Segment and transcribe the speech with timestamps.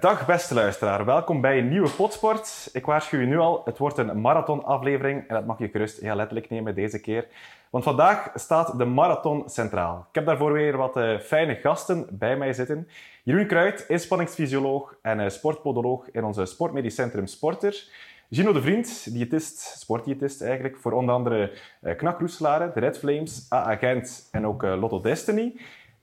[0.00, 2.70] Dag beste luisteraar, welkom bij een nieuwe Potsport.
[2.72, 6.14] Ik waarschuw je nu al, het wordt een marathonaflevering en dat mag je gerust heel
[6.14, 7.26] letterlijk nemen deze keer.
[7.70, 10.06] Want vandaag staat de marathon centraal.
[10.08, 12.88] Ik heb daarvoor weer wat uh, fijne gasten bij mij zitten.
[13.22, 17.88] Jeroen Kruid, inspanningsfysioloog en uh, sportpodoloog in onze Sportmedisch Centrum Sporter.
[18.30, 21.52] Gino de Vriend, diëtist, sportdiëtist eigenlijk, voor onder andere
[21.82, 25.54] uh, Knak de Red Flames, AA Gent en ook Lotto Destiny.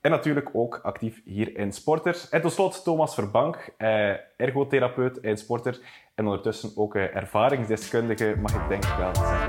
[0.04, 2.16] En natuurlijk ook actief hier in Sporter.
[2.30, 5.78] En tot slot Thomas Verbank, eh, ergotherapeut en sporter.
[6.14, 9.46] En ondertussen ook eh, ervaringsdeskundige, mag ik denk ik wel zeggen.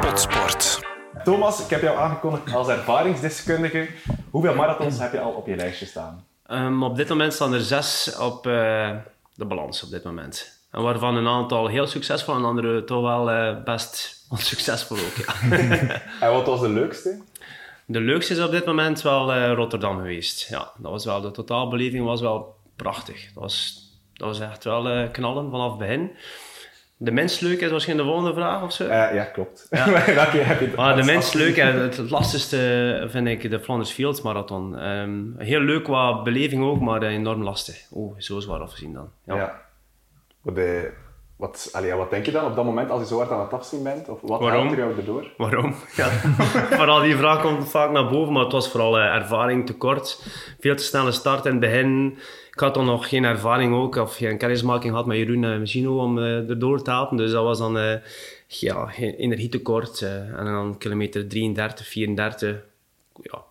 [0.00, 0.80] Potsport.
[1.24, 3.88] Thomas, ik heb jou aangekondigd als ervaringsdeskundige.
[4.30, 6.24] Hoeveel marathons heb je al op je lijstje staan?
[6.50, 8.52] Um, op dit moment staan er zes op uh,
[9.34, 10.62] de balans op dit moment.
[10.70, 15.56] En waarvan een aantal heel succesvol en andere toch wel uh, best succesvol ook, ja.
[16.26, 17.22] en wat was de leukste?
[17.86, 20.48] De leukste is op dit moment wel uh, Rotterdam geweest.
[20.48, 23.32] Ja, dat was wel, de totaalbeleving was wel prachtig.
[23.34, 26.10] Dat was, dat was echt wel uh, knallen vanaf het begin.
[26.96, 28.84] De minst leuk is misschien de volgende vraag of zo?
[28.84, 29.66] Uh, ja, klopt.
[29.70, 29.88] Ja.
[29.98, 34.88] Heb je ah, de minst leuk en het lastigste vind ik de Flanders Fields Marathon.
[34.88, 37.86] Um, heel leuk qua beleving ook, maar enorm lastig.
[37.92, 39.10] Oeh, zo zwaar afgezien dan.
[39.24, 39.36] Ja.
[39.36, 39.62] ja.
[40.42, 40.92] De,
[41.36, 43.52] wat, allee, wat denk je dan op dat moment als je zo hard aan het
[43.52, 44.08] afzien bent?
[44.08, 44.68] Of wat Waarom?
[44.68, 45.32] er jou erdoor?
[45.36, 45.74] Waarom?
[45.96, 46.08] Ja.
[46.78, 50.22] vooral die vraag komt vaak naar boven, maar het was vooral uh, ervaring tekort.
[50.60, 52.18] Veel te snelle start in het begin.
[52.52, 55.98] Ik had dan nog geen ervaring ook, of geen kennismaking gehad met Jeroen en Machino
[55.98, 57.16] om uh, erdoor te helpen.
[57.16, 57.94] Dus dat was dan uh,
[58.46, 60.02] ja, energietekort.
[60.02, 62.64] en dan kilometer 33, 34,
[63.22, 63.42] ja,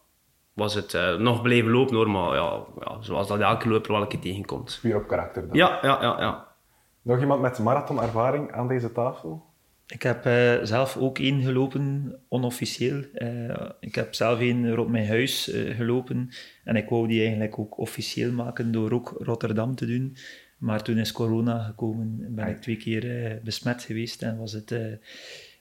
[0.53, 2.35] was het nog blijven lopen normaal.
[2.35, 4.79] Ja, ja, zoals dat elke loper wel een keer tegenkomt.
[4.81, 5.57] Puur op karakter dan?
[5.57, 6.15] Ja, ja, ja.
[6.19, 6.52] ja.
[7.03, 9.45] Nog iemand met marathonervaring aan deze tafel?
[9.87, 13.03] Ik heb uh, zelf ook één gelopen, onofficieel.
[13.13, 16.29] Uh, ik heb zelf één rond mijn huis uh, gelopen.
[16.63, 20.17] En ik wou die eigenlijk ook officieel maken door ook Rotterdam te doen.
[20.57, 24.21] Maar toen is corona gekomen, ben ik twee keer besmet geweest.
[24.21, 24.75] En was het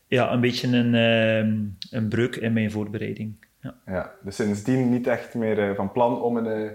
[0.06, 0.94] ja, een beetje een,
[1.91, 3.34] een breuk in mijn voorbereiding.
[3.61, 3.75] Ja.
[3.87, 6.72] ja, dus sindsdien niet echt meer van plan om een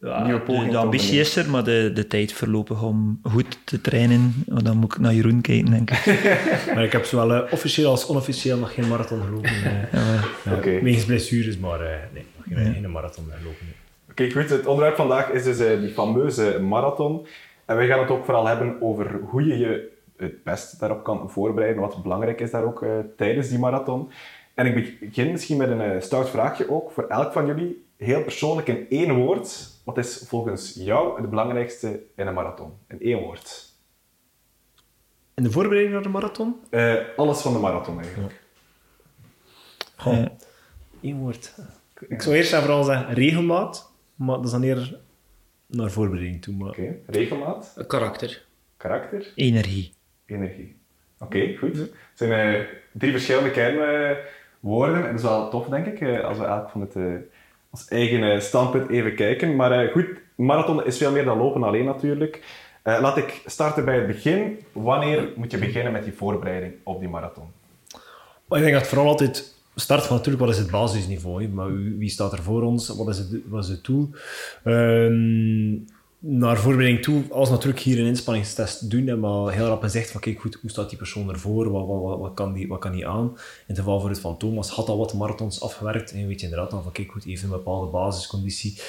[0.00, 4.32] ja, de, de, ambitie is er, maar de, de tijd voorlopig om goed te trainen.
[4.46, 6.04] Dan moet ik naar Jeroen kijken, denk ik.
[6.74, 9.50] maar ik heb zowel uh, officieel als onofficieel nog geen marathon gelopen.
[9.50, 10.82] Uh, ja, okay.
[10.82, 13.66] Wegens blessures, maar uh, nee, nog geen, geen marathon gelopen.
[14.10, 14.50] Oké, okay, goed.
[14.50, 17.26] Het onderwerp vandaag is dus die fameuze marathon.
[17.64, 21.30] En wij gaan het ook vooral hebben over hoe je je het best daarop kan
[21.30, 21.80] voorbereiden.
[21.80, 22.84] Wat belangrijk is daar ook
[23.16, 24.10] tijdens die marathon.
[24.54, 27.86] En ik begin misschien met een stout vraagje ook voor elk van jullie.
[27.98, 32.72] Heel persoonlijk in één woord wat is volgens jou het belangrijkste in een marathon?
[32.88, 33.72] In één woord.
[35.34, 36.56] In de voorbereiding naar de marathon?
[36.70, 38.32] Uh, alles van de marathon eigenlijk.
[38.32, 40.02] Ja.
[40.02, 40.26] Goh,
[41.02, 41.54] Eén woord.
[42.08, 45.00] Ik zou eerst en vooral zeggen regelmaat, maar dat is dan eerder
[45.66, 46.54] naar voorbereiding toe.
[46.54, 46.68] Maar...
[46.68, 47.84] Oké, regelmaat.
[47.86, 48.46] Karakter.
[48.76, 49.32] Karakter.
[49.34, 49.92] Energie.
[50.26, 50.76] Energie.
[51.18, 51.76] Oké, goed.
[51.76, 56.38] Het zijn uh, drie verschillende kernwoorden en dat is wel tof, denk ik, uh, als
[56.38, 56.94] we elk van het
[57.70, 59.56] als eigen eh, standpunt even kijken.
[59.56, 62.42] Maar uh, goed, marathon is veel meer dan lopen alleen natuurlijk.
[62.84, 64.58] Uh, laat ik starten bij het begin.
[64.72, 67.46] Wanneer moet je beginnen met die voorbereiding op die marathon?
[68.50, 71.48] Ik denk dat vooral altijd start van natuurlijk wat is het basisniveau.
[71.48, 72.88] Maar wie staat er voor ons?
[72.88, 74.10] Wat is het, wat is het doel?
[74.64, 75.74] Ehm,
[76.18, 80.20] naar voorbereiding toe, als natuurlijk hier een inspanningstest doen en maar heel rap gezegd van
[80.20, 83.08] kijk goed, hoe staat die persoon ervoor, wat, wat, wat, kan, die, wat kan die
[83.08, 83.26] aan?
[83.26, 86.46] In het geval voor het van Thomas had al wat marathons afgewerkt en weet je
[86.46, 88.80] inderdaad dan van kijk goed, heeft een bepaalde basisconditie.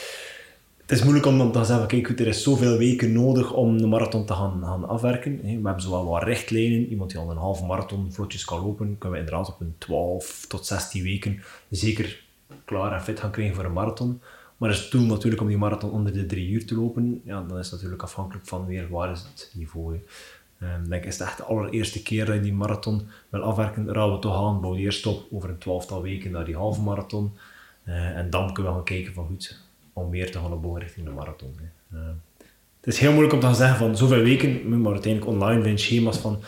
[0.81, 3.53] Het is moeilijk om dan te zeggen van kijk goed, er is zoveel weken nodig
[3.53, 5.41] om de marathon te gaan, gaan afwerken.
[5.41, 9.19] We hebben zowel wat richtlijnen, iemand die al een halve marathon vlotjes kan lopen, kunnen
[9.19, 12.23] we inderdaad op een 12 tot 16 weken zeker
[12.65, 14.21] klaar en fit gaan krijgen voor een marathon.
[14.59, 17.43] Maar is het doel natuurlijk om die marathon onder de drie uur te lopen, ja,
[17.47, 19.93] dan is het natuurlijk afhankelijk van weer waar is het niveau.
[19.93, 20.01] Hè.
[20.75, 24.13] Um, denk, is het echt de allereerste keer dat je die marathon wil afwerken, raden
[24.13, 27.31] we toch aan, bouw eerst op over een twaalftal weken naar die halve marathon.
[27.85, 29.59] Uh, en dan kunnen we gaan kijken van goed,
[29.93, 31.59] om meer te gaan opbouwen richting de marathon.
[31.93, 31.99] Uh,
[32.79, 35.79] het is heel moeilijk om te gaan zeggen van zoveel weken, maar uiteindelijk online vind
[35.79, 36.39] schema's van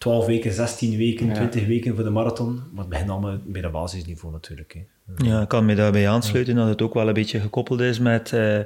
[0.00, 2.54] 12 weken, 16 weken, 20 weken voor de marathon.
[2.54, 4.72] Maar het begint allemaal bij de basisniveau natuurlijk.
[4.74, 4.84] Hè.
[5.28, 8.32] Ja, ik kan me daarbij aansluiten dat het ook wel een beetje gekoppeld is met
[8.32, 8.58] uh,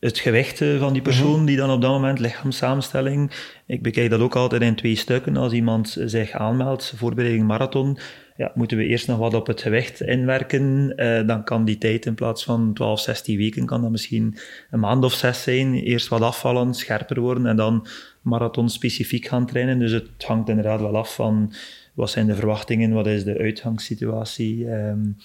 [0.00, 1.44] het gewicht eh, van die persoon mhm.
[1.44, 3.30] die dan op dat moment, lichaamssamenstelling.
[3.66, 5.36] Ik bekijk dat ook altijd in twee stukken.
[5.36, 7.98] Als iemand zich aanmeldt, voorbereiding marathon,
[8.36, 10.92] ja, moeten we eerst nog wat op het gewicht inwerken.
[10.96, 14.36] Uh, dan kan die tijd in plaats van 12, 16 weken, kan dat misschien
[14.70, 15.74] een maand of zes zijn.
[15.74, 17.86] Eerst wat afvallen, scherper worden en dan
[18.28, 19.78] marathon specifiek gaan trainen.
[19.78, 21.52] Dus het hangt inderdaad wel af van
[21.94, 24.70] wat zijn de verwachtingen, wat is de uitgangssituatie.
[24.70, 25.16] Um,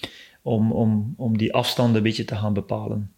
[0.44, 3.12] om, om, om die afstand een beetje te gaan bepalen.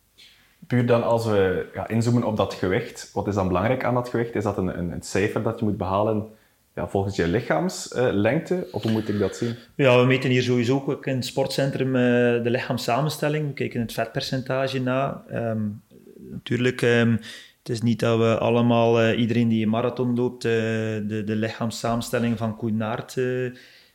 [0.67, 4.09] Puur dan als we ja, inzoomen op dat gewicht, wat is dan belangrijk aan dat
[4.09, 4.35] gewicht?
[4.35, 6.27] Is dat een, een, een cijfer dat je moet behalen
[6.75, 8.69] ja, volgens je lichaamslengte?
[8.73, 9.55] of hoe moet ik dat zien?
[9.75, 12.03] Ja, we meten hier sowieso ook in het sportcentrum uh,
[12.43, 13.47] de lichaamssamenstelling.
[13.47, 15.25] We kijken het vetpercentage na.
[15.33, 15.83] Um,
[16.31, 17.21] natuurlijk, um,
[17.67, 21.37] het is niet dat we allemaal, uh, iedereen die een marathon loopt, uh, de, de
[21.37, 23.17] lichaamssamenstelling van Koen Naert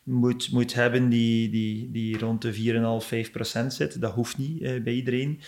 [0.03, 2.53] moet, moet hebben die, die, die rond de
[3.63, 4.01] 4,5-5% zit.
[4.01, 5.39] Dat hoeft niet bij iedereen.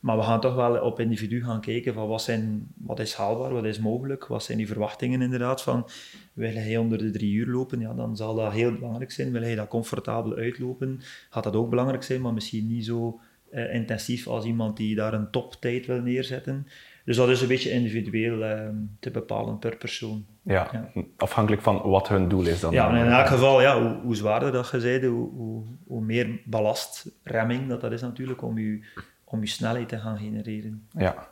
[0.00, 3.52] Maar we gaan toch wel op individu gaan kijken van wat, zijn, wat is haalbaar,
[3.52, 5.88] wat is mogelijk, wat zijn die verwachtingen inderdaad van
[6.32, 9.32] wil hij onder de drie uur lopen, ja, dan zal dat heel belangrijk zijn.
[9.32, 11.00] Wil hij dat comfortabel uitlopen,
[11.30, 13.20] gaat dat ook belangrijk zijn, maar misschien niet zo
[13.72, 16.66] intensief als iemand die daar een toptijd wil neerzetten.
[17.04, 18.68] Dus dat is een beetje individueel uh,
[19.00, 20.24] te bepalen per persoon.
[20.42, 22.72] Ja, ja, afhankelijk van wat hun doel is dan.
[22.72, 27.68] Ja, in elk geval, ja, hoe, hoe zwaarder dat je hoe, hoe, hoe meer ballastremming
[27.68, 28.80] dat dat is natuurlijk om je
[29.24, 30.86] om je snelheid te gaan genereren.
[30.90, 31.28] Ja.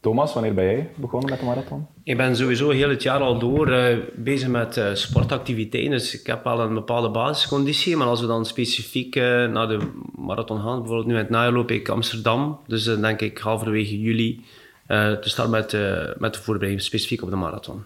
[0.00, 1.86] Thomas, wanneer ben jij begonnen met de marathon?
[2.02, 5.90] Ik ben sowieso heel het jaar al door uh, bezig met uh, sportactiviteiten.
[5.90, 7.96] Dus ik heb al een bepaalde basisconditie.
[7.96, 11.52] Maar als we dan specifiek uh, naar de marathon gaan, bijvoorbeeld nu in het najaar
[11.52, 12.60] loop ik Amsterdam.
[12.66, 14.44] Dus dan denk ik halverwege juli
[14.88, 15.72] te starten met,
[16.18, 17.84] met de voorbereiding specifiek op de marathon.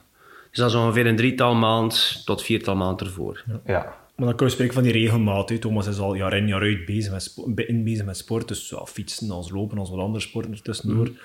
[0.50, 3.44] Dus dat is ongeveer een drietal maand tot viertal maand ervoor.
[3.46, 3.60] Ja.
[3.64, 4.00] ja.
[4.16, 5.60] Maar dan kun je spreken van die regelmaat.
[5.60, 8.49] Thomas is al jaar in jaar uit bezig met, in bezig met sport.
[8.49, 11.08] Dus ja, fietsen als lopen, als wat andere sporten ertussendoor.
[11.08, 11.16] Mm.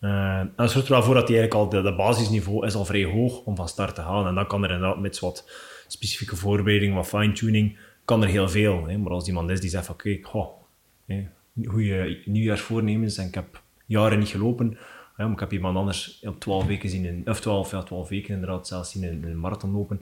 [0.00, 2.74] Uh, en dat zorgt er wel voor dat hij eigenlijk al de, de, basisniveau is
[2.74, 4.26] al vrij hoog om van start te gaan.
[4.26, 5.50] En dan kan er inderdaad met wat
[5.86, 8.86] specifieke voorbereiding, wat fine-tuning, kan er heel veel.
[8.86, 8.98] Hè.
[8.98, 11.30] Maar als iemand is die zegt van kijk, okay,
[11.64, 14.78] goede nieuwjaarsvoornemens en ik heb jaren niet gelopen,
[15.20, 18.34] ja, ik heb iemand anders op 12 weken zien, in, of 12, ja, 12 weken
[18.34, 20.00] inderdaad zelfs zien in, in een marathon lopen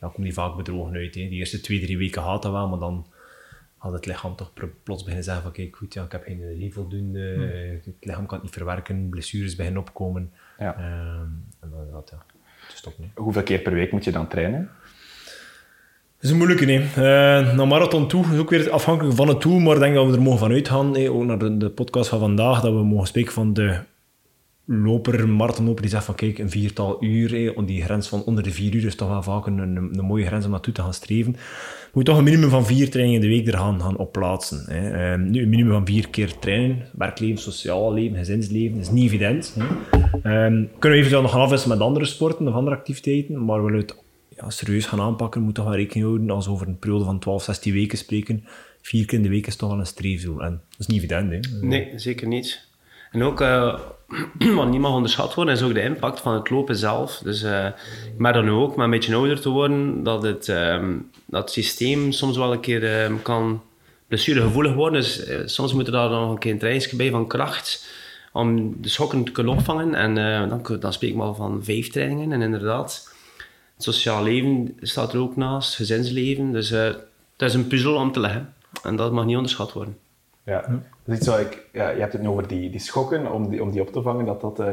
[0.00, 1.14] dan komt die vaak bedrogen uit.
[1.14, 1.28] Hè.
[1.28, 3.06] Die eerste twee, drie weken gaat dat wel, maar dan
[3.76, 4.52] had het lichaam toch
[4.82, 7.80] plots beginnen zeggen van kijk goed, ja, ik heb geen energie voldoende, hmm.
[7.84, 10.32] Het lichaam kan het niet verwerken, blessures beginnen opkomen.
[10.58, 10.78] Ja.
[10.78, 10.84] Uh,
[11.60, 12.22] en dan gaat ja,
[12.68, 13.12] stoppen.
[13.14, 14.70] Hoeveel keer per week moet je dan trainen?
[16.16, 16.64] Dat is een moeilijke.
[16.64, 16.78] nee.
[16.78, 20.06] Uh, naar marathon toe is ook weer afhankelijk van het doel, maar ik denk dat
[20.06, 20.96] we er mogen van uitgaan.
[20.96, 21.10] Hè.
[21.10, 23.78] Ook naar de, de, podcast van vandaag, dat we mogen spreken van de
[24.72, 28.50] loper, marathonloper, die zegt van kijk, een viertal uur, hé, die grens van onder de
[28.50, 30.94] vier uur is toch wel vaak een, een, een mooie grens om naartoe te gaan
[30.94, 31.36] streven.
[31.92, 34.64] Moet toch een minimum van vier trainingen in de week er gaan, gaan opplaatsen.
[34.66, 35.12] Hè.
[35.12, 39.04] Um, nu, een minimum van vier keer trainen, werkleven, sociaal leven, gezinsleven, dat is niet
[39.04, 39.56] evident.
[39.58, 39.64] Hè.
[40.46, 43.76] Um, kunnen we eventueel nog gaan afwisselen met andere sporten of andere activiteiten, maar we
[43.76, 43.96] het
[44.36, 47.18] ja, serieus gaan aanpakken, moet toch wel rekening houden als we over een periode van
[47.18, 48.44] 12, 16 weken spreken.
[48.82, 50.42] Vier keer in de week is toch wel een streefdoel.
[50.42, 51.30] En dat is niet evident.
[51.30, 51.66] Hè.
[51.66, 52.68] Nee, zeker niet.
[53.10, 53.78] En ook, uh,
[54.54, 57.20] wat niet mag onderschat worden, is ook de impact van het lopen zelf.
[57.24, 57.66] Dus uh,
[58.06, 61.52] ik merk dan nu ook, met een beetje ouder te worden, dat het, um, dat
[61.52, 63.62] systeem soms wel een keer um, kan
[64.06, 65.00] blessuregevoelig worden.
[65.00, 67.88] Dus uh, soms moet er daar nog een keer een trainingsje bij van kracht
[68.32, 69.94] om de schokken te kunnen opvangen.
[69.94, 70.14] En
[70.48, 72.32] dan, dan spreek ik maar van vijf trainingen.
[72.32, 73.14] En inderdaad,
[73.74, 76.52] het sociaal leven staat er ook naast, gezinsleven.
[76.52, 76.98] Dus het
[77.36, 78.54] is een puzzel om te leggen.
[78.82, 79.96] En dat mag niet onderschat worden.
[80.44, 83.62] Ja, dus iets ik, ja, je hebt het nu over die, die schokken, om die,
[83.62, 84.26] om die op te vangen.
[84.26, 84.66] Dat dat, uh,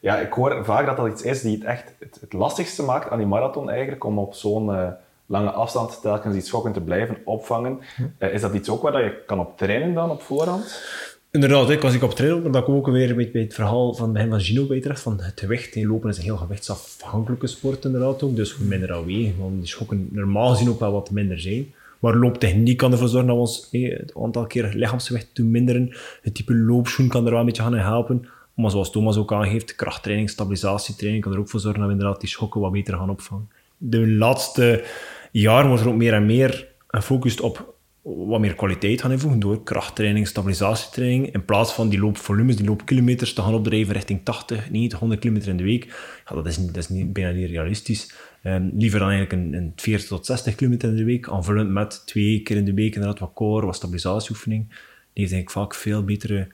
[0.00, 3.10] ja, ik hoor vaak dat dat iets is die het echt het, het lastigste maakt
[3.10, 4.88] aan die marathon eigenlijk, om op zo'n uh,
[5.26, 7.78] lange afstand telkens die schokken te blijven opvangen.
[8.18, 10.82] Uh, is dat iets ook waar dat je kan op trainen dan op voorhand?
[11.30, 14.12] Inderdaad, als ik op trainen, dan kom ik ook weer bij, bij het verhaal van
[14.12, 15.76] begin van Gino bij terecht, van het gewicht.
[15.76, 19.66] Lopen is een heel gewichtsafhankelijke sport inderdaad ook, dus hoe minder dat wegen, want die
[19.66, 21.74] schokken normaal gezien ook wel wat minder zijn.
[22.00, 25.96] Maar looptechniek kan ervoor zorgen dat we ons het aantal keer lichaamsgewicht doen minderen.
[26.22, 28.28] Het type loopschoen kan er wel een beetje gaan helpen.
[28.54, 32.20] Maar zoals Thomas ook aangeeft, krachttraining, stabilisatietraining kan er ook voor zorgen dat we inderdaad
[32.20, 33.48] die schokken wat beter gaan opvangen.
[33.76, 34.84] De laatste
[35.32, 39.62] jaren wordt er ook meer en meer gefocust op wat meer kwaliteit gaan invoegen door
[39.62, 44.98] krachttraining, stabilisatietraining, in plaats van die loopvolumes, die loopkilometers te gaan opdrijven richting 80, 90,
[44.98, 45.84] 100 kilometer in de week.
[46.28, 48.12] Ja, dat is, niet, dat is bijna niet realistisch.
[48.44, 52.02] Um, liever dan eigenlijk een, een 40 tot 60 kilometer in de week, aanvullend met
[52.06, 54.68] twee keer in de week inderdaad wat core, wat stabilisatieoefening.
[54.68, 54.78] Die
[55.12, 56.48] heeft eigenlijk vaak veel betere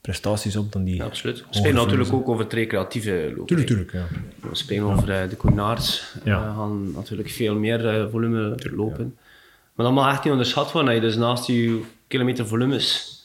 [0.00, 0.96] prestaties op dan die...
[0.96, 1.38] Ja, absoluut.
[1.38, 3.46] We spelen natuurlijk ook over het recreatieve lopen.
[3.46, 4.06] Tuurlijk, tuurlijk, ja.
[4.40, 6.14] We spelen over uh, de Koenaerts.
[6.24, 6.48] Ja.
[6.48, 9.16] We gaan natuurlijk veel meer uh, volume lopen.
[9.74, 13.15] Maar dat mag echt niet onderschat worden, dat je dus naast je kilometervolumes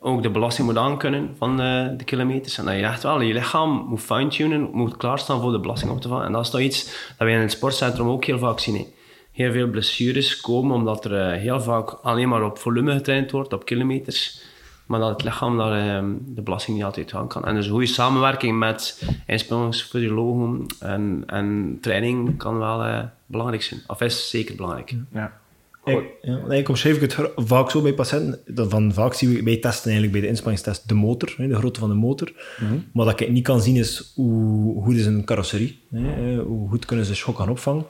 [0.00, 2.58] ook de belasting moet aankunnen van uh, de kilometers.
[2.58, 6.00] En dat je echt wel je lichaam moet fine-tunen, moet klaarstaan voor de belasting op
[6.00, 6.26] te vangen.
[6.26, 8.86] En dat is toch iets dat wij in het sportcentrum ook heel vaak zien.
[9.32, 13.52] Heel veel blessures komen omdat er uh, heel vaak alleen maar op volume getraind wordt,
[13.52, 14.42] op kilometers.
[14.86, 17.44] Maar dat het lichaam daar uh, de belasting niet altijd aan kan.
[17.44, 23.80] En dus een goede samenwerking met inspanningsfysiologen en, en training kan wel belangrijk zijn.
[23.86, 24.94] Of is zeker belangrijk.
[25.12, 25.32] Ja
[25.88, 28.40] Ik, ja, eigenlijk omschrijf ik het vaak zo bij patiënten.
[28.46, 31.80] Dat van vaak zien we bij testen, eigenlijk bij de inspanningstest, de motor, de grootte
[31.80, 32.32] van de motor.
[32.92, 35.80] Maar dat ik niet kan zien is hoe goed is een carrosserie.
[36.46, 37.86] Hoe goed kunnen ze schok gaan opvangen.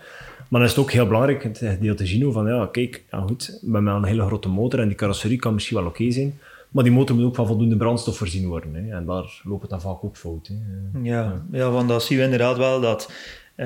[0.49, 3.21] Maar dan is het ook heel belangrijk, het deel te zien van, ja, kijk, ja,
[3.21, 6.39] goed, we hebben een hele grote motor en die carrosserie kan misschien wel oké zijn.
[6.69, 8.75] Maar die motor moet ook van voldoende brandstof voorzien worden.
[8.75, 10.47] Hè, en daar loopt het dan vaak ook fout.
[10.49, 10.55] Hè.
[11.03, 13.11] Ja, ja, want dat zien we inderdaad wel dat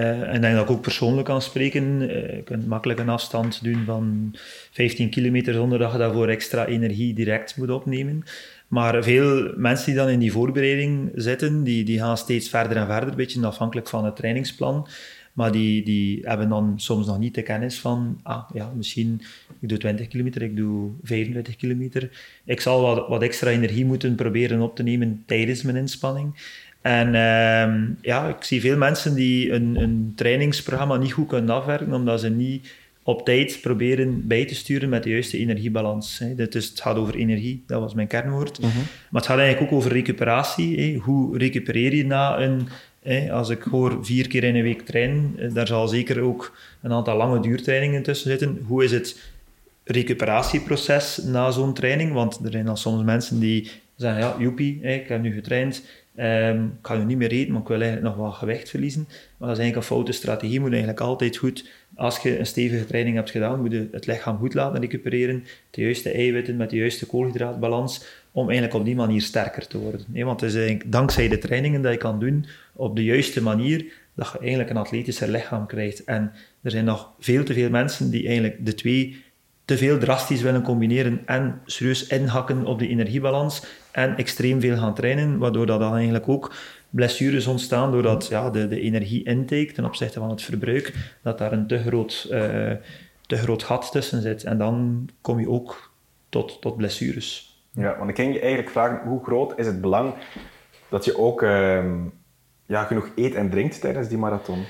[0.00, 2.02] en ik denk dat ik ook persoonlijk kan spreken.
[2.02, 4.34] Uh, je kunt makkelijk een afstand doen van
[4.70, 8.22] 15 kilometer zonder dat je daarvoor extra energie direct moet opnemen.
[8.68, 12.86] Maar veel mensen die dan in die voorbereiding zitten, die, die gaan steeds verder en
[12.86, 14.88] verder, een beetje afhankelijk van het trainingsplan.
[15.32, 19.20] Maar die, die hebben dan soms nog niet de kennis van, ah ja, misschien
[19.60, 22.10] ik doe 20 kilometer, ik doe 25 kilometer.
[22.44, 26.34] Ik zal wat, wat extra energie moeten proberen op te nemen tijdens mijn inspanning.
[26.82, 31.92] En uh, ja, ik zie veel mensen die een, een trainingsprogramma niet goed kunnen afwerken,
[31.92, 32.72] omdat ze niet
[33.02, 36.18] op tijd proberen bij te sturen met de juiste energiebalans.
[36.18, 36.34] Hè.
[36.34, 38.58] Dus het gaat over energie, dat was mijn kernwoord.
[38.58, 38.76] Mhm.
[39.10, 40.80] Maar het gaat eigenlijk ook over recuperatie.
[40.80, 40.98] Hè.
[40.98, 42.68] Hoe recupereer je na een...
[43.02, 46.92] Hè, als ik hoor vier keer in een week trainen, daar zal zeker ook een
[46.92, 48.64] aantal lange duurtrainingen tussen zitten.
[48.66, 49.20] Hoe is het
[49.84, 52.12] recuperatieproces na zo'n training?
[52.12, 55.82] Want er zijn dan soms mensen die zeggen, ja, joepie, ik heb nu getraind,
[56.16, 59.04] Um, ik ga nu niet meer eten, maar ik wil eigenlijk nog wat gewicht verliezen.
[59.08, 60.60] Maar dat is eigenlijk een foute strategie.
[60.60, 64.38] Moet eigenlijk altijd goed, als je een stevige training hebt gedaan, moet je het lichaam
[64.38, 65.44] goed laten recupereren.
[65.70, 70.06] De juiste eiwitten met de juiste koolhydraatbalans, om eigenlijk op die manier sterker te worden.
[70.12, 73.84] Want het is eigenlijk dankzij de trainingen dat je kan doen op de juiste manier,
[74.14, 76.04] dat je eigenlijk een atletischer lichaam krijgt.
[76.04, 79.22] En er zijn nog veel te veel mensen die eigenlijk de twee
[79.64, 83.62] te veel drastisch willen combineren en serieus inhakken op de energiebalans
[83.92, 86.54] en extreem veel gaan trainen, waardoor dat dan eigenlijk ook
[86.90, 91.66] blessures ontstaan doordat ja, de, de energie-intake ten opzichte van het verbruik, dat daar een
[91.66, 92.72] te groot, uh,
[93.26, 94.44] te groot gat tussen zit.
[94.44, 95.92] En dan kom je ook
[96.28, 97.60] tot, tot blessures.
[97.70, 100.14] Ja, want ik ging je eigenlijk vragen, hoe groot is het belang
[100.88, 101.84] dat je ook uh,
[102.66, 104.64] ja, genoeg eet en drinkt tijdens die marathon?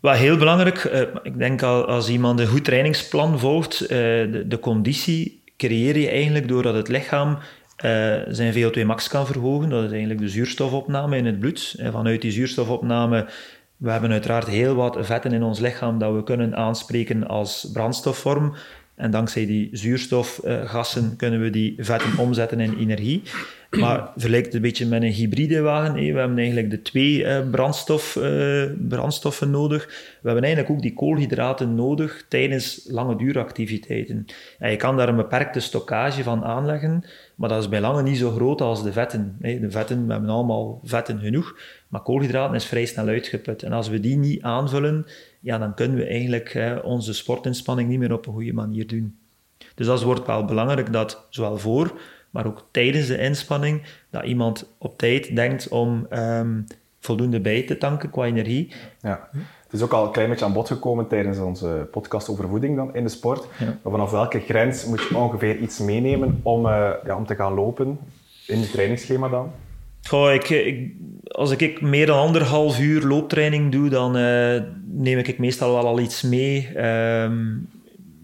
[0.00, 4.58] Wat heel belangrijk, uh, ik denk als iemand een goed trainingsplan volgt, uh, de, de,
[4.58, 7.38] conditie creëer je eigenlijk doordat het lichaam
[7.84, 9.68] uh, zijn VO2 max kan verhogen.
[9.68, 11.74] Dat is eigenlijk de zuurstofopname in het bloed.
[11.78, 13.26] En vanuit die zuurstofopname,
[13.76, 18.54] we hebben uiteraard heel wat vetten in ons lichaam dat we kunnen aanspreken als brandstofvorm.
[18.94, 23.22] En dankzij die zuurstofgassen kunnen we die vetten omzetten in energie.
[23.70, 25.94] Maar vergelijkt het een beetje met een hybride wagen.
[25.94, 29.86] We hebben eigenlijk de twee eh, brandstof, eh, brandstoffen nodig.
[30.20, 34.26] We hebben eigenlijk ook die koolhydraten nodig tijdens lange duuractiviteiten.
[34.58, 37.04] En je kan daar een beperkte stockage van aanleggen,
[37.38, 39.36] maar dat is bij lange niet zo groot als de vetten.
[39.38, 43.62] De vetten, we hebben allemaal vetten genoeg, maar koolhydraten is vrij snel uitgeput.
[43.62, 45.06] En als we die niet aanvullen,
[45.40, 49.18] ja, dan kunnen we eigenlijk onze sportinspanning niet meer op een goede manier doen.
[49.74, 51.92] Dus dat wordt wel belangrijk dat zowel voor
[52.30, 56.64] maar ook tijdens de inspanning, dat iemand op tijd denkt om um,
[56.98, 58.72] voldoende bij te tanken qua energie.
[59.00, 59.28] Ja.
[59.68, 62.76] Het is ook al een klein beetje aan bod gekomen tijdens onze podcast over voeding
[62.76, 63.46] dan in de sport.
[63.58, 63.78] Ja.
[63.84, 67.98] Vanaf welke grens moet je ongeveer iets meenemen om, uh, ja, om te gaan lopen
[68.46, 69.50] in je trainingsschema dan?
[70.02, 70.92] Goh, ik, ik,
[71.26, 76.00] als ik meer dan anderhalf uur looptraining doe, dan uh, neem ik meestal wel al
[76.00, 76.84] iets mee.
[76.84, 77.68] Um,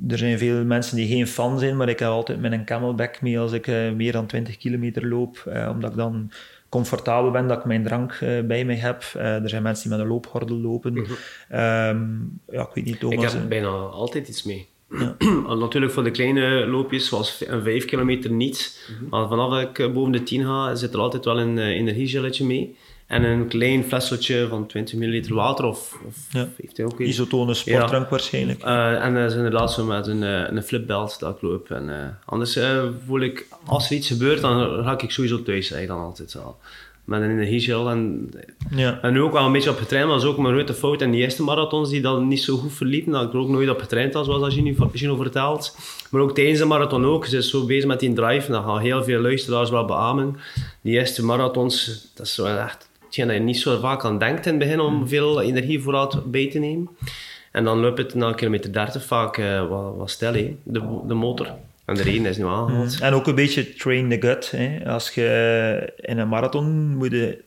[0.09, 3.21] er zijn veel mensen die geen fan zijn, maar ik heb altijd met een camelback
[3.21, 6.31] mee als ik uh, meer dan 20 kilometer loop, uh, omdat ik dan
[6.75, 9.03] comfortabel ben dat ik mijn drank uh, bij mij heb.
[9.15, 10.93] er zijn mensen die met een loophordel lopen.
[10.93, 11.59] Mm -hmm.
[11.59, 13.25] um, ja, ik weet niet, Thomas.
[13.25, 14.67] Ik heb bijna altijd iets mee.
[14.91, 15.17] Ja.
[15.59, 18.87] Natuurlijk voor de kleine loopjes, zoals een 5 kilometer niet.
[18.89, 19.09] Mm -hmm.
[19.09, 22.77] Maar vanaf ik boven de 10 ga, zit er altijd wel een energiegelletje mee.
[23.07, 26.49] En een klein flesje van 20 ml water of, of ja.
[26.85, 28.65] ook Isotone sportdrank waarschijnlijk.
[28.65, 31.71] Uh, en dat is inderdaad zo met een, uh, een flipbelt dat ik loop.
[31.71, 31.95] En, uh,
[32.25, 32.59] anders
[33.07, 36.57] voel ik, als er iets gebeurt, dan ga ik sowieso thuis eigenlijk dan altijd al.
[37.05, 37.91] Met een energiegel.
[37.91, 38.31] En,
[38.71, 38.99] ja.
[39.03, 41.03] en nu ook wel een beetje op getraind, maar dat is ook mijn grote fout
[41.03, 43.13] in die eerste marathons die dan niet zo goed verliepen.
[43.13, 44.59] Dat ik er ook nooit op getraind was, zoals
[44.93, 45.77] Gino vertelt.
[46.11, 47.27] Maar ook tijdens de marathon ook.
[47.27, 48.47] Ze is zo bezig met die drive.
[48.47, 50.37] En dan gaan heel veel luisteraars wel beamen.
[50.81, 54.47] Die eerste marathons, dat is zo echt hetgeen dat je niet zo vaak aan denkt
[54.47, 55.09] in het begin om mm.
[55.09, 56.89] veel energie vooruit bij te nemen.
[57.51, 61.53] En dan loopt het na kilometer 30 vaak uh, wat, wat stil, de, de motor.
[61.85, 62.99] En de reden is nu aangehaald.
[62.99, 63.07] Mm.
[63.07, 64.51] En ook een beetje train the gut.
[64.51, 64.91] Hè.
[64.91, 67.44] Als je in een marathon moet je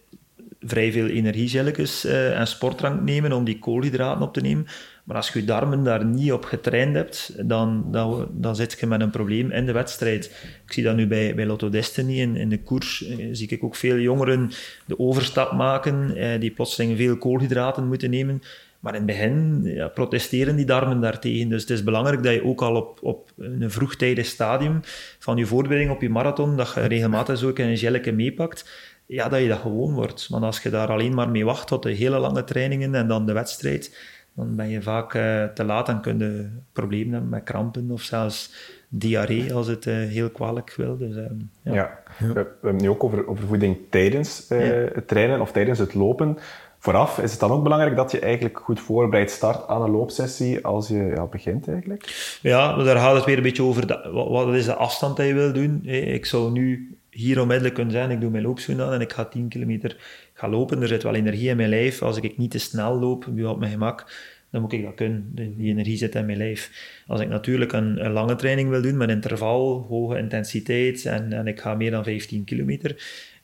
[0.67, 4.67] vrij veel energiegelletjes uh, en sportdrank nemen om die koolhydraten op te nemen.
[5.07, 8.87] Maar als je je darmen daar niet op getraind hebt, dan, dan, dan zit je
[8.87, 10.25] met een probleem in de wedstrijd.
[10.65, 13.07] Ik zie dat nu bij, bij Lotto Destiny in, in de koers.
[13.07, 14.51] Eh, zie ik ook veel jongeren
[14.85, 18.41] de overstap maken, eh, die plotseling veel koolhydraten moeten nemen.
[18.79, 21.49] Maar in het begin ja, protesteren die darmen daartegen.
[21.49, 24.79] Dus het is belangrijk dat je ook al op, op een vroegtijdig stadium
[25.19, 28.69] van je voorbereiding op je marathon, dat je regelmatig zo een gelletje meepakt,
[29.07, 30.27] ja, dat je dat gewoon wordt.
[30.27, 33.25] Want als je daar alleen maar mee wacht tot de hele lange trainingen en dan
[33.25, 33.97] de wedstrijd,
[34.33, 38.01] dan ben je vaak uh, te laat en kun je problemen hebben met krampen of
[38.01, 38.53] zelfs
[38.89, 40.97] diarree als het uh, heel kwalijk wil.
[40.97, 41.23] Dus, uh,
[41.61, 41.73] ja.
[41.73, 41.99] ja.
[42.19, 44.55] We, hebben nu ook over, over voeding tijdens ja.
[44.55, 46.37] het trainen of tijdens het lopen.
[46.79, 50.65] Vooraf is het dan ook belangrijk dat je eigenlijk goed voorbereid start aan een loopsessie
[50.65, 52.37] als je ja, begint eigenlijk?
[52.41, 55.25] Ja, daar gaat het weer een beetje over de, wat, wat is de afstand die
[55.25, 55.85] je wil doen.
[55.85, 59.25] Ik zou nu hier onmiddellijk kunnen zijn, ik doe mijn loopschoen aan en ik ga
[59.25, 59.97] 10 kilometer
[60.33, 60.81] gaan lopen.
[60.81, 62.01] Er zit wel energie in mijn lijf.
[62.01, 64.11] Als ik niet te snel loop, nu op mijn gemak,
[64.49, 65.31] dan moet ik dat kunnen.
[65.33, 66.71] Die energie zit in mijn lijf.
[67.07, 71.59] Als ik natuurlijk een, lange training wil doen met interval, hoge intensiteit en, en ik
[71.59, 72.95] ga meer dan 15 kilometer,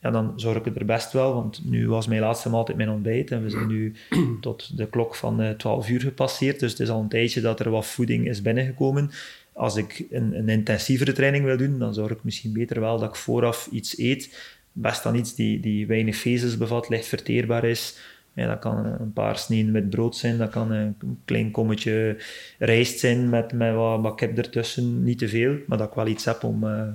[0.04, 3.30] ja, dan zorg ik er best wel, want nu was mijn laatste maaltijd mijn ontbijt
[3.30, 3.94] en we zijn nu
[4.40, 7.70] tot de klok van 12 uur gepasseerd, dus het is al een tijdje dat er
[7.70, 9.10] wat voeding is binnengekomen
[9.54, 13.08] als ik een, een, intensievere training wil doen, dan zorg ik misschien beter wel dat
[13.08, 14.52] ik vooraf iets eet.
[14.72, 17.98] Best dan iets die, die weinig vezels bevat, licht verteerbaar is.
[18.32, 22.16] Ja, dat kan een paar sneden met brood zijn, dat kan een klein kommetje
[22.58, 25.02] rijst zijn met, met wat, wat kip ertussen.
[25.02, 26.88] Niet te veel, maar dat ik wel iets heb om, uh,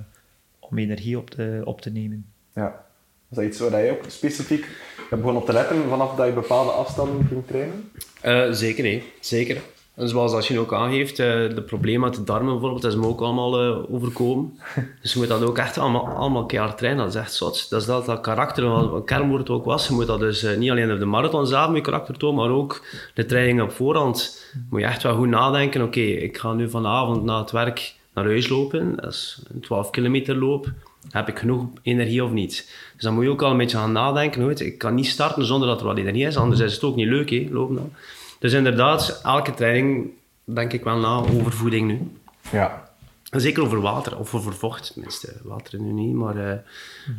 [0.58, 2.26] om energie op te, op te nemen.
[2.54, 2.84] Ja.
[3.30, 6.32] Is dat iets waar je ook specifiek hebt begonnen op te letten vanaf dat je
[6.32, 7.90] bepaalde afstanden ging trainen?
[8.24, 9.02] Uh, zeker, nee.
[9.20, 9.60] Zeker.
[9.94, 12.98] En zoals als je ook aangeeft, eh, de problemen met de darmen bijvoorbeeld, dat is
[12.98, 14.58] me ook allemaal uh, overkomen.
[15.02, 17.70] Dus je moet dat ook echt allemaal, allemaal keihard trainen, dat is echt zot.
[17.70, 19.88] Dat is dat, dat karakter, wat een kernwoord ook was.
[19.88, 22.84] Je moet dat dus niet alleen op de marathon zelf met karakter tonen, maar ook
[23.14, 24.44] de training op voorhand.
[24.70, 27.94] Moet je echt wel goed nadenken, oké, okay, ik ga nu vanavond na het werk
[28.14, 30.72] naar huis lopen, dat is een 12 kilometer loop.
[31.10, 32.72] Heb ik genoeg energie of niet?
[32.94, 34.46] Dus dan moet je ook al een beetje gaan nadenken.
[34.46, 36.96] Weet, ik kan niet starten zonder dat er wat energie is, anders is het ook
[36.96, 37.92] niet leuk, hè, lopen dan.
[38.38, 40.10] Dus inderdaad, elke training
[40.44, 42.10] denk ik wel na over voeding nu.
[42.52, 42.88] Ja.
[43.30, 44.92] En zeker over water, of over vocht.
[44.92, 46.52] Tenminste, water nu niet, maar uh,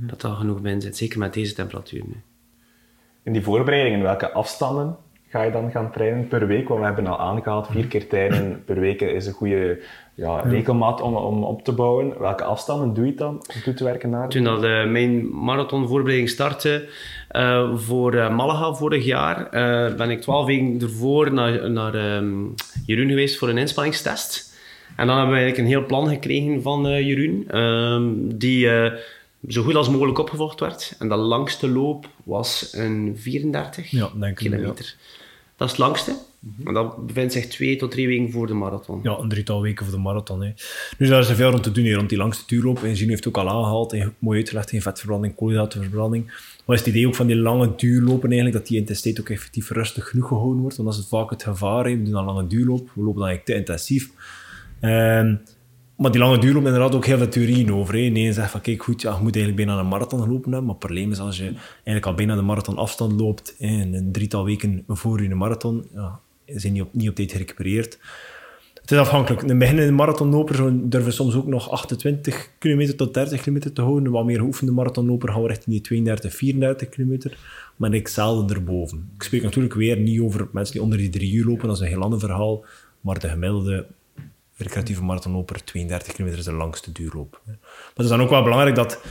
[0.02, 0.98] dat daar genoeg bij zit.
[0.98, 2.22] Zeker met deze temperatuur nu.
[3.24, 6.68] In die voorbereidingen, welke afstanden ga je dan gaan trainen per week?
[6.68, 9.82] Want we hebben al aangehaald, vier keer trainen per week is een goede
[10.14, 12.20] ja, regelmaat om, om op te bouwen.
[12.20, 14.30] Welke afstanden doe je dan om toe te werken naar?
[14.30, 16.88] Toen dat uh, mijn marathonvoorbereiding startte
[17.32, 19.48] uh, voor uh, Malaga vorig jaar,
[19.96, 22.54] ben ik twaalf weken ervoor naar, naar um,
[22.86, 24.50] Jeroen geweest voor een inspanningstest.
[24.96, 28.70] En dan hebben we eigenlijk een heel plan gekregen van Jeroen, um, die
[29.48, 30.96] zo goed als mogelijk opgevolgd werd.
[31.00, 34.96] En de langste loop was een 34 ja, denk kilometer.
[34.98, 35.20] Ja.
[35.62, 36.16] Dat is het langste.
[36.58, 39.00] Maar dat bevindt zich twee tot drie weken voor de marathon.
[39.04, 40.42] Ja, een drietal weken voor de marathon.
[40.42, 40.52] Hè.
[40.98, 42.84] Dus daar is er veel rond te doen, hier, rond die langste duurloop.
[42.84, 46.26] En Gino heeft ook al aangehaald, hè, mooi uitgelegd, geen vetverbranding, koolhydratenverbranding.
[46.66, 49.70] Maar is het idee ook van die lange duurlopen eigenlijk, dat die intensiteit ook effectief
[49.70, 50.78] rustig genoeg gehouden wordt?
[50.78, 51.86] Want dat is vaak het gevaar.
[51.86, 51.98] Hè.
[51.98, 54.10] We doen een lange duurloop, we lopen dan eigenlijk te intensief.
[54.82, 55.42] Um,
[56.02, 57.94] maar die lange duurloop inderdaad ook heel veel theorieën over.
[58.12, 60.52] Nee, zegt van kijk goed, ja, je moet eigenlijk bijna een marathon hebben.
[60.52, 64.12] Maar het probleem is als je eigenlijk al bijna de marathon afstand loopt en een
[64.12, 68.00] drietal weken voor je marathon, ja, zijn niet op, niet op tijd gerecupereerd.
[68.82, 69.42] Het is afhankelijk.
[69.42, 74.06] Een beginnende marathonloper durven soms ook nog 28 km tot 30 km te houden.
[74.06, 77.18] Een wat meer geoefende marathonloper gaan we richting die 32, 34 km.
[77.76, 79.10] Maar ik zelden erboven.
[79.16, 81.68] Ik spreek natuurlijk weer niet over mensen die onder die drie uur lopen.
[81.68, 82.66] Dat is een heel ander verhaal.
[83.02, 83.86] Maar de gemiddelde
[84.64, 87.42] recreatieve marathonloper 32 kilometer is de langste duurloop.
[87.46, 87.56] Maar
[87.94, 89.02] het is dan ook wel belangrijk dat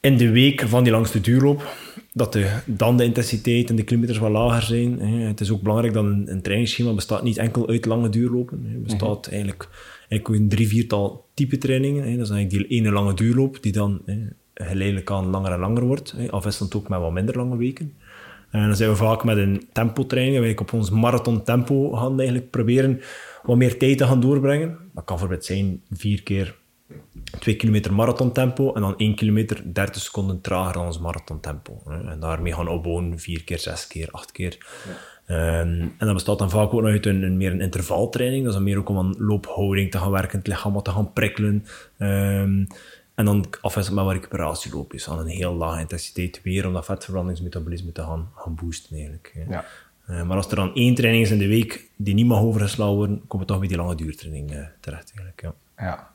[0.00, 1.74] in de week van die langste duurloop,
[2.12, 5.00] dat de, dan de intensiteit en de kilometers wat lager zijn.
[5.00, 8.66] Het is ook belangrijk dat een, een trainingsschema bestaat niet enkel uit lange duurlopen.
[8.68, 9.34] Het bestaat mhm.
[9.34, 9.68] eigenlijk,
[10.08, 12.02] eigenlijk een drie, viertal type trainingen.
[12.02, 14.02] Dat is eigenlijk die ene lange duurloop, die dan
[14.54, 16.14] geleidelijk aan langer en langer wordt.
[16.30, 17.92] Afwisselend ook met wat minder lange weken.
[18.50, 22.18] En dan zijn we vaak met een tempotraining, waar ik op ons marathon tempo gaan
[22.18, 23.00] eigenlijk proberen
[23.42, 24.68] wat meer tijd te gaan doorbrengen.
[24.68, 26.60] Dat kan bijvoorbeeld zijn vier keer
[27.38, 31.82] 2 kilometer marathontempo en dan 1 kilometer 30 seconden trager dan ons marathontempo.
[31.86, 34.58] En daarmee gaan opbouwen 4 keer, 6 keer, 8 keer.
[35.26, 35.60] Ja.
[35.60, 38.42] Um, en dat bestaat dan vaak ook nog uit een, een, meer een intervaltraining.
[38.42, 40.90] Dat is dan meer ook om aan loophouding te gaan werken, het lichaam wat te
[40.90, 41.66] gaan prikkelen.
[41.98, 42.66] Um,
[43.14, 47.92] en dan afwisselen met wat recuperatieloopjes aan een heel lage intensiteit weer om dat vetverbrandingsmetabolisme
[47.92, 49.32] te gaan, gaan boosten eigenlijk.
[49.48, 49.64] Ja.
[50.10, 52.94] Uh, maar als er dan één training is in de week die niet mag overgeslagen
[52.94, 55.42] worden, komen we toch bij die lange duurtraining uh, terecht eigenlijk.
[55.42, 55.54] Ja.
[55.76, 56.10] ja.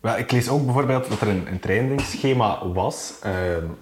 [0.00, 3.32] Wel, ik lees ook bijvoorbeeld dat er een, een trainingsschema was, uh,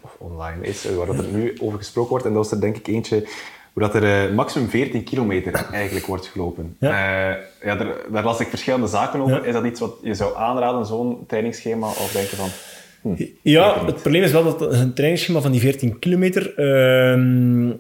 [0.01, 2.25] of online is, waar dat er nu over gesproken wordt.
[2.25, 3.29] En dat was er denk ik eentje
[3.73, 6.77] hoe dat er maximum 14 kilometer eigenlijk wordt gelopen.
[6.79, 7.29] Ja.
[7.63, 9.47] ja, daar, daar, las ik verschillende zaken over.
[9.47, 11.87] Is dat iets wat je zou aanraden, zo'n trainingsschema?
[11.87, 12.49] Of denk je van...
[13.01, 16.55] Hm, ja, het probleem is wel dat een trainingsschema van die 14 kilometer...
[16.55, 17.71] Ehm,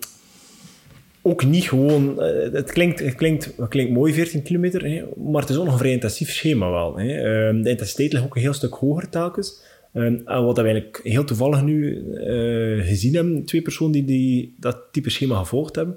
[1.22, 2.22] ook niet gewoon...
[2.22, 5.64] eh, het, klinkt, het, klinkt, het klinkt mooi, 14 kilometer, hè, maar het is ook
[5.64, 6.96] nog een vrij intensief schema wel.
[6.96, 7.14] Hè.
[7.14, 9.62] Ehm, de intensiteit ligt ook een heel stuk hoger telkens.
[9.92, 14.54] Ehm, en wat we eigenlijk heel toevallig nu eh, gezien hebben, twee personen die, die
[14.58, 15.96] dat type schema gevolgd hebben.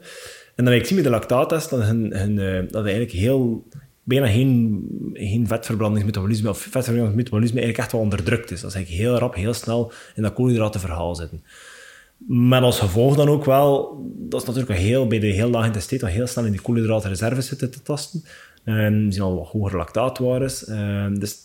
[0.55, 3.67] En dan ik zien met de lactaattest dat, hun, hun, eh, dat eigenlijk heel,
[4.03, 4.83] bijna geen,
[5.13, 8.61] geen vetverbrandingsmetabolisme of vetverbrandingsmetabolisme eigenlijk echt wel onderdrukt is.
[8.61, 11.43] Dat is eigenlijk heel rap, heel snel in dat koolhydratenverhaal zitten.
[12.27, 16.11] Met als gevolg dan ook wel, dat is natuurlijk heel, bij de heel lage intensiteit,
[16.13, 18.23] heel snel in die koolhydratenreserves zitten te tasten.
[18.63, 20.65] En we zien al wat hogere lactaatwaardes.
[20.65, 21.37] Ehm, dus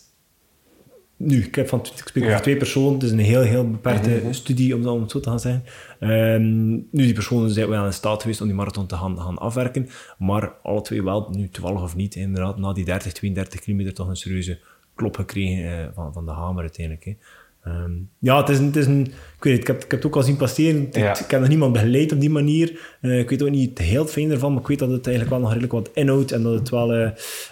[1.17, 2.29] nu, ik, heb van, ik spreek Ja.
[2.29, 5.19] over twee personen, het is een heel, heel beperkte studie, om, dat- om het zo
[5.19, 5.63] te gaan zeggen.
[5.99, 9.37] Ehm, nu, die personen zijn wel in staat geweest om die marathon te gaan, gaan
[9.37, 9.87] afwerken,
[10.17, 14.07] maar alle twee wel, nu toevallig of niet, inderdaad, na die 30, 32 kilometer toch
[14.07, 14.59] een serieuze
[14.95, 17.05] klop gekregen eh, van, van de hamer uiteindelijk.
[17.05, 17.15] Hè.
[17.63, 19.01] Ehm, ja, het is, een, het is een...
[19.37, 20.81] Ik weet het, ik heb, ik heb het ook al zien passeren.
[20.87, 21.19] Ik, Ja.
[21.19, 22.79] ik heb nog niemand begeleid op die manier.
[23.01, 25.39] Eh, ik weet ook niet heel fijn ervan, maar ik weet dat het eigenlijk wel
[25.39, 27.09] nog redelijk wat inhoudt en dat het wel eh,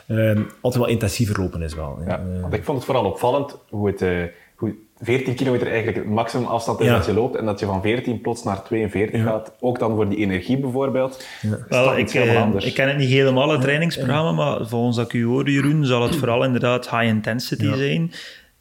[0.08, 2.00] ehm, altijd wel intensiever lopen is wel.
[2.08, 4.02] Ja, Eh, want ik vond het vooral opvallend hoe het...
[4.02, 4.24] eh,
[4.56, 6.96] hoe 14 kilometer eigenlijk het maximum afstand is Ja.
[6.96, 9.54] dat je loopt en dat je van 14 plots naar 42 gaat.
[9.60, 11.26] Ook dan voor die energie bijvoorbeeld.
[11.42, 12.66] Is dat Wel, ik, iets helemaal anders.
[12.66, 16.04] ik ken het niet helemaal, het trainingsprogramma, maar volgens dat ik u hoorde, Jeroen, zal
[16.04, 17.76] het vooral inderdaad high intensity Ja.
[17.76, 18.12] zijn.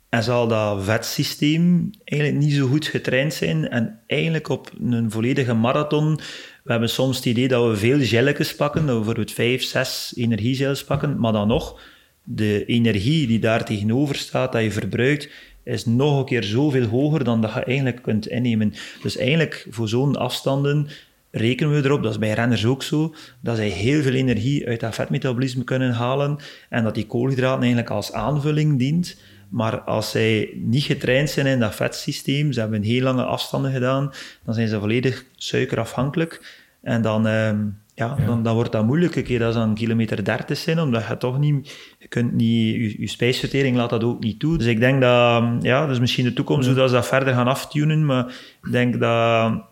[0.09, 3.69] En zal dat vetsysteem eigenlijk niet zo goed getraind zijn.
[3.69, 6.17] En eigenlijk op een volledige marathon,
[6.65, 10.13] we hebben soms het idee dat we veel gelletjes pakken, dat we bijvoorbeeld vijf, zes
[10.17, 11.81] energiegels pakken, maar dan nog,
[12.23, 15.29] de energie die daar tegenover staat, dat je verbruikt,
[15.65, 18.75] is nog een keer zoveel hoger dan dat je eigenlijk kunt innemen.
[19.03, 20.89] Dus eigenlijk, voor zo'n afstanden,
[21.31, 24.81] rekenen we erop, dat is bij renners ook zo, dat zij heel veel energie uit
[24.81, 26.37] dat vetmetabolisme kunnen halen
[26.69, 29.17] en dat die koolhydraten eigenlijk als aanvulling dient.
[29.49, 34.13] Maar als zij niet getraind zijn in dat vetsysteem, ze hebben heel lange afstanden gedaan,
[34.45, 36.65] dan zijn ze volledig suikerafhankelijk.
[36.83, 37.59] En dan, ehm,
[37.95, 41.07] ja, Dan, dan wordt dat moeilijk een keer dat ze aan kilometer 30 zijn, omdat
[41.07, 44.59] je toch niet, je kunt niet, je, je spijsvertering laat dat ook niet toe.
[44.59, 47.35] Dus ik denk dat, ja, dat is misschien de toekomst, hoe dat ze dat verder
[47.35, 48.27] gaan aftunen, maar
[48.65, 49.65] ik denk dat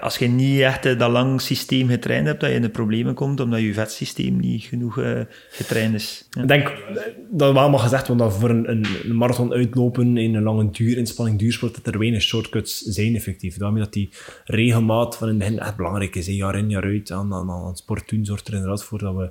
[0.00, 3.14] als je niet echt eh, dat lang systeem getraind hebt, dat je in de problemen
[3.14, 6.26] komt, omdat je vetsysteem niet genoeg eh, getraind is.
[6.30, 6.42] Ja.
[6.42, 10.34] Ik denk eh, dat wel mag gezegd worden dat voor een, een, marathon uitlopen in
[10.34, 13.56] een lange duurinspanning, duursport, dat er weinig shortcuts zijn effectief.
[13.56, 14.10] Daarmee dat die
[14.44, 16.26] regelmaat van in het begin echt belangrijk is.
[16.26, 16.32] hè.
[16.32, 19.30] Jaar in, jaar uit aan, aan, aan sport doen zorgt er inderdaad voor dat we,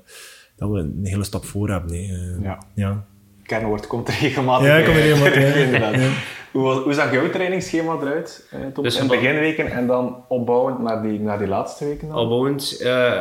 [0.55, 1.93] dat we een hele stap voor hebben.
[1.93, 2.35] hè.
[2.43, 2.63] Ja.
[2.75, 3.05] ja.
[3.51, 5.53] Kernwoord komt regelmatig Ja, komt er regelmatig, ja.
[5.65, 5.93] Inderdaad.
[5.95, 6.09] Ja.
[6.51, 8.83] Hoe, was- hoe zag jouw trainingsschema eruit, eh, Tom?
[8.83, 12.17] Dus in de beginweken en dan opbouwend naar die, naar die laatste weken dan?
[12.17, 12.77] Opbouwend.
[12.81, 13.19] eh,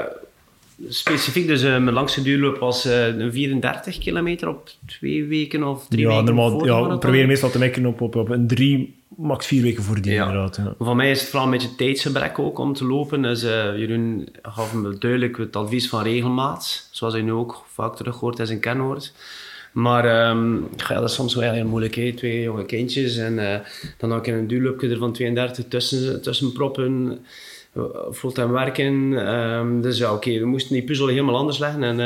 [0.88, 5.86] specifiek, dus eh, mijn langste duurloop was eh, een 34 kilometer op twee weken of
[5.88, 8.46] drie Ja, weken normaal, voor ja, we proberen meestal te mikken op, op, op een
[8.46, 10.26] drie, max vier weken voordien Ja.
[10.26, 10.56] inderdaad.
[10.56, 10.74] Ja.
[10.78, 13.22] Voor mij is het vooral een beetje tijdsgebrek ook om te lopen.
[13.22, 16.88] Dus eh, Jeroen gaf me duidelijk het advies van regelmaat.
[16.90, 19.12] Zoals hij nu ook vaak terug hoort in zijn kernwoord.
[19.72, 22.16] Maar ehm, ja, dat is soms wel heel moeilijk.
[22.16, 23.60] Twee jonge kindjes en eh,
[23.98, 27.18] dan ook in een duurloopje er van 32 tussen, tussen proppen.
[27.72, 29.26] eh, Fulltime werken.
[29.26, 31.82] Ehm, dus ja, oké, we moesten die puzzel helemaal anders leggen.
[31.82, 31.98] En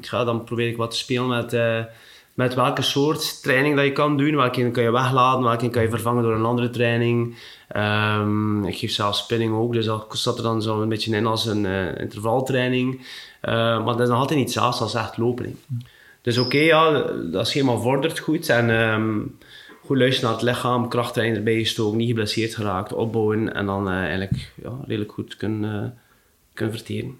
[0.00, 1.80] ja, dan probeer ik wat te spelen met, eh,
[2.34, 4.36] met welke soort training dat je kan doen.
[4.36, 7.36] Welke kan je wegladen, welke kan je vervangen door een andere training.
[8.66, 11.46] Ik geef zelf spinning ook, dus dat zat er dan zo een beetje in als
[11.46, 11.66] een
[11.98, 13.06] intervaltraining.
[13.42, 15.44] Maar dat is nog altijd niet zelfs als echt lopen.
[15.44, 15.50] hè.
[16.22, 18.48] Dus oké, ja, dat schema vordert goed.
[18.48, 19.20] En ehm,
[19.84, 23.94] goed luisteren naar het lichaam, krachttraining erbij gestoken, niet geblesseerd geraakt, opbouwen en dan eh,
[23.94, 25.90] eigenlijk ja, redelijk goed kunnen, eh,
[26.52, 27.18] kunnen verteren.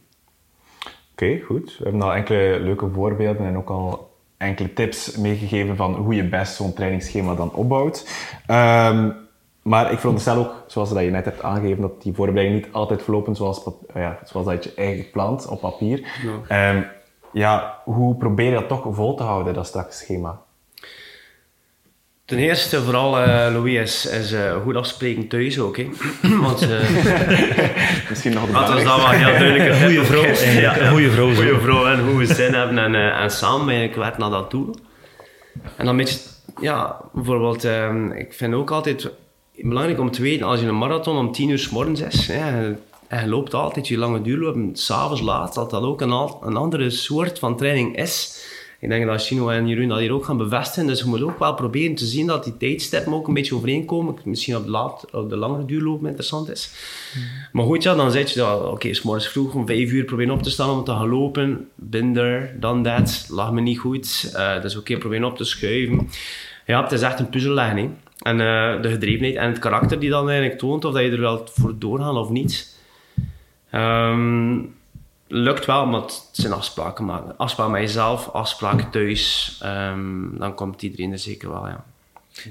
[1.12, 1.77] Oké, goed.
[1.79, 6.29] We hebben al enkele leuke voorbeelden en ook al enkele tips meegegeven van hoe je
[6.29, 8.07] best zo'n trainingsschema dan opbouwt.
[8.47, 9.11] Ehm,
[9.62, 13.03] maar ik veronderstel ook, zoals dat je net hebt aangegeven, dat die voorbereidingen niet altijd
[13.03, 16.07] verlopen zoals, ja, zoals dat je eigenlijk plant op papier.
[16.49, 16.83] Ehm,
[17.33, 20.40] ja, hoe probeer je dat toch vol te houden, dat straks schema?
[22.25, 25.77] Ten eerste, vooral eh, Louis, is, is eh, goed afspreken thuis ook.
[25.77, 25.88] Hè.
[26.42, 26.68] Want eh,
[28.09, 29.68] Misschien nog de dat was dan wel heel duidelijk.
[29.68, 30.77] Een goede vrouw, eigenlijk.
[30.77, 31.35] Een goede vrouw.
[31.35, 34.75] Goede vrouw en hoe we zin hebben en, en samen eigenlijk werken naar dat doel.
[35.62, 36.18] En dan een beetje,
[36.61, 39.11] ja, bijvoorbeeld, ehm, ik vind ook altijd
[39.55, 42.75] belangrijk om te weten, als je een marathon om 10 uur s morgens is, ja,
[43.12, 46.90] en je loopt altijd je lange duurloop, s'avonds laat, dat dat ook een, een andere
[46.90, 48.44] soort van training is.
[48.81, 50.87] Ik denk dat Chino en Jeroen dat hier ook gaan bevestigen.
[50.87, 54.16] Dus je moet ook wel proberen te zien dat die tijdstippen ook een beetje overeenkomen.
[54.25, 56.70] Misschien op de, laat, op de langere duurloop interessant is.
[57.53, 60.35] Maar goed, ja, dan zit je, ja, oké, s morgens vroeg om vijf uur proberen
[60.35, 61.68] op te staan om te gaan lopen.
[61.75, 64.33] Binder, dan dat, lag me niet goed.
[64.35, 66.09] Eh dus oké, proberen op te schuiven.
[66.66, 67.77] Ja, het is echt een puzzel leggen.
[67.77, 67.88] hè.
[68.22, 71.20] En eh, de gedrevenheid en het karakter die dan eigenlijk toont of dat je er
[71.20, 72.72] wel voor doorgaat of niet.
[73.73, 74.59] Ehm,
[75.29, 77.37] lukt wel, maar het zijn afspraken maken.
[77.37, 79.59] Afspraken met jezelf, afspraken thuis.
[79.63, 81.85] Ehm, dan komt iedereen er zeker wel, ja.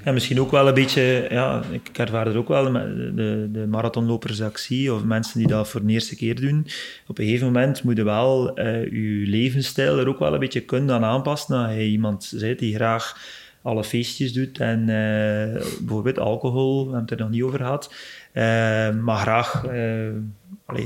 [0.04, 4.36] En misschien ook wel een beetje, ja, ik ervaar het ook wel, de, de, marathonlopers
[4.36, 6.66] dat ik zie, of mensen die dat voor de eerste keer doen.
[7.06, 10.94] Op een gegeven moment moet je wel je levensstijl er ook wel een beetje kunnen
[10.94, 11.66] aan aanpassen.
[11.66, 13.16] Dat je iemand bent die graag
[13.62, 17.94] alle feestjes doet en uh, bijvoorbeeld alcohol, we hebben het er nog niet over gehad,
[18.32, 19.64] uh, maar graag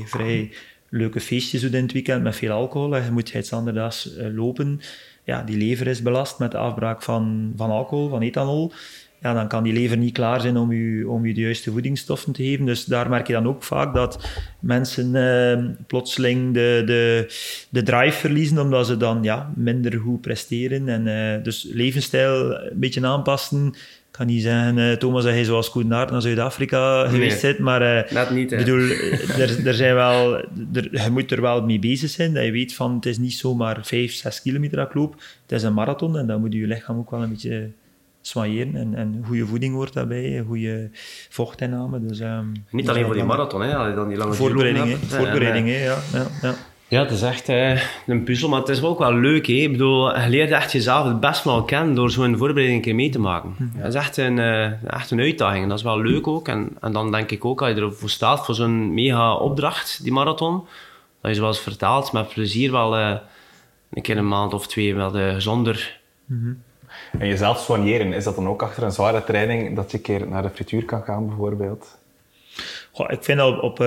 [0.04, 0.52] vrij
[0.88, 2.96] leuke feestjes doet in het weekend met veel alcohol.
[2.96, 4.80] Je moet het standaardags lopen
[5.26, 8.72] ja, die lever is belast met de afbraak van, van alcohol, van ethanol,
[9.20, 12.32] ja, dan kan die lever niet klaar zijn om je, om je de juiste voedingsstoffen
[12.32, 12.66] te geven.
[12.66, 14.28] Dus daar merk je dan ook vaak dat
[14.60, 17.34] mensen eh, plotseling de, de,
[17.70, 20.88] de drive verliezen, omdat ze dan ja, minder goed presteren.
[20.88, 23.74] En, uh, dus levensstijl een beetje aanpassen.
[24.16, 28.06] Ik kan niet zeggen, uh, Thomas, dat je zoals Koen naar Zuid-Afrika geweest bent, maar
[28.30, 28.80] niet, bedoel,
[29.38, 30.36] er, er zijn wel,
[30.72, 33.34] er, je moet er wel mee bezig zijn, dat je weet van het is niet
[33.34, 36.66] zomaar 5, 6 kilometer dat ik loop, het is een marathon en dan moet je
[36.66, 37.70] lichaam ook wel een beetje
[38.20, 40.90] soigneren en, en goede voeding hoort daarbij, goede
[41.28, 42.00] vochtinname.
[42.00, 46.26] Dus, um, niet alleen voor die marathon, hè, dan die lange voorbereiding, voorbereiding, ja, ja,
[46.42, 46.54] ja.
[46.88, 49.46] Ja, het is echt uh, een puzzel, maar het is ook wel leuk.
[49.46, 49.52] Hè?
[49.52, 52.94] Ik bedoel, je leert echt jezelf het best wel kennen door zo'n voorbereiding een keer
[52.94, 53.54] mee te maken.
[53.58, 56.48] Mm Dat is echt een, uh, echt een uitdaging en dat is wel leuk ook.
[56.48, 60.12] En, en dan denk ik ook, als je ervoor staat voor zo'n mega opdracht, die
[60.12, 60.64] marathon,
[61.20, 63.16] dat je zoals vertaald met plezier wel uh,
[63.90, 66.00] een keer een maand of twee wel gezonder...
[66.24, 66.62] Mm -hmm.
[67.18, 70.28] En jezelf soigneren, is dat dan ook achter een zware training dat je een keer
[70.28, 71.98] naar de frituur kan gaan bijvoorbeeld?
[72.92, 73.62] Goh, ik vind dat op...
[73.62, 73.84] op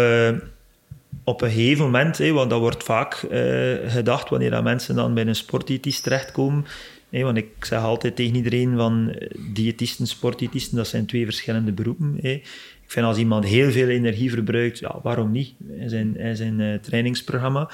[1.30, 5.28] op een gegeven moment, want dat wordt vaak uh, gedacht wanneer dat mensen dan bij
[5.28, 6.66] een sportdiëtist terechtkomen.
[7.10, 12.18] Want ik zeg altijd tegen iedereen van eh, diëtisten, sportdiëtisten, dat zijn twee verschillende beroepen.
[12.22, 12.46] Ik
[12.86, 16.76] vind als iemand heel veel energie verbruikt, ja, waarom niet in zijn, in zijn uh,
[16.76, 17.70] trainingsprogramma.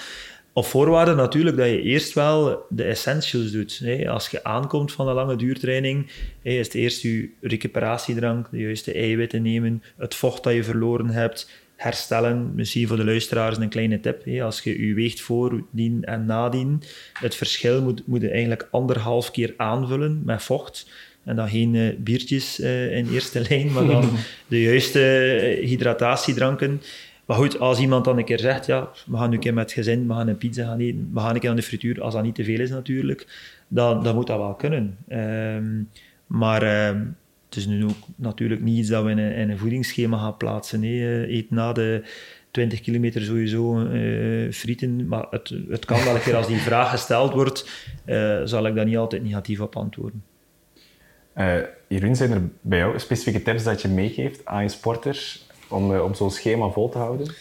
[0.53, 3.81] Op voorwaarde natuurlijk dat je eerst wel de essentials doet.
[4.07, 9.41] Als je aankomt van een lange duurtraining, is het eerst je recuperatiedrank, de juiste eiwitten
[9.41, 12.51] nemen, het vocht dat je verloren hebt, herstellen.
[12.55, 14.25] Misschien voor de luisteraars een kleine tip.
[14.25, 14.43] Hè.
[14.43, 16.81] Als je je weegt voordien en nadien,
[17.13, 20.89] het verschil moet, moet je eigenlijk anderhalf keer aanvullen met vocht.
[21.23, 24.09] En dan geen uh, biertjes uh, in eerste lijn, maar dan
[24.47, 24.99] de juiste
[25.59, 26.81] uh, hydratatiedranken.
[27.25, 29.63] Maar goed, als iemand dan een keer zegt, ja, we gaan nu een keer met
[29.63, 32.01] het gezin, we gaan een pizza gaan eten, we gaan een keer aan de frituur,
[32.01, 33.27] als dat niet te veel is natuurlijk,
[33.67, 34.97] dan, dan moet dat wel kunnen.
[35.09, 35.89] Um,
[36.27, 37.03] maar ehm,
[37.55, 40.79] het is nu ook natuurlijk niet iets dat we in een, een voedingsschema gaan plaatsen.
[40.79, 41.33] Nee.
[41.35, 42.03] Eet na de
[42.51, 45.07] 20 kilometer sowieso uh, frieten.
[45.07, 47.69] Maar het, het kan wel een keer als die vraag gesteld wordt,
[48.05, 50.23] uh, zal ik daar niet altijd negatief op antwoorden.
[51.37, 51.55] Uh,
[51.87, 56.13] Jeroen, zijn er bij jou specifieke tips dat je meegeeft aan je sporters om, om
[56.13, 57.33] zo'n schema vol te houden?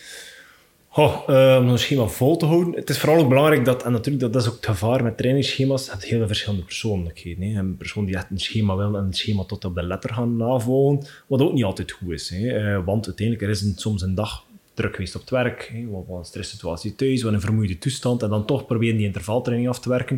[0.97, 1.23] Oh,
[1.61, 2.75] om een schema vol te houden.
[2.75, 5.17] Het is vooral ook belangrijk dat, en natuurlijk dat, dat is ook het gevaar met
[5.17, 7.43] trainingsschema's, het heel verschillende persoonlijkheden.
[7.45, 7.59] Hè.
[7.59, 10.37] Een persoon die echt een schema wil en een schema tot op de letter gaan
[10.37, 12.31] navolgen, wat ook niet altijd goed is.
[12.31, 12.77] Hè.
[12.77, 15.87] Uh, want uiteindelijk er is een, soms een dag druk geweest op het werk, hè,
[15.87, 19.69] wat, wat een stresssituatie thuis, wat een vermoeide toestand, en dan toch proberen die intervaltraining
[19.69, 20.17] af te werken.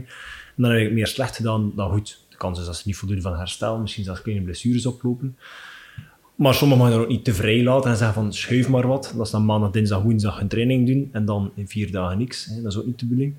[0.56, 2.24] En dan heb ik meer slecht gedaan dan goed.
[2.28, 5.36] De kans is dat ze niet voldoende van herstel, misschien zelfs kleine blessures oplopen.
[6.36, 9.12] Maar sommigen gaan er ook niet te vrij laten en zeggen van schuif maar wat.
[9.16, 12.44] Dat is dan maandag, dinsdag, woensdag een training doen en dan in vier dagen niks.
[12.44, 12.62] Hè.
[12.62, 13.34] Dat is ook niet de bedoeling.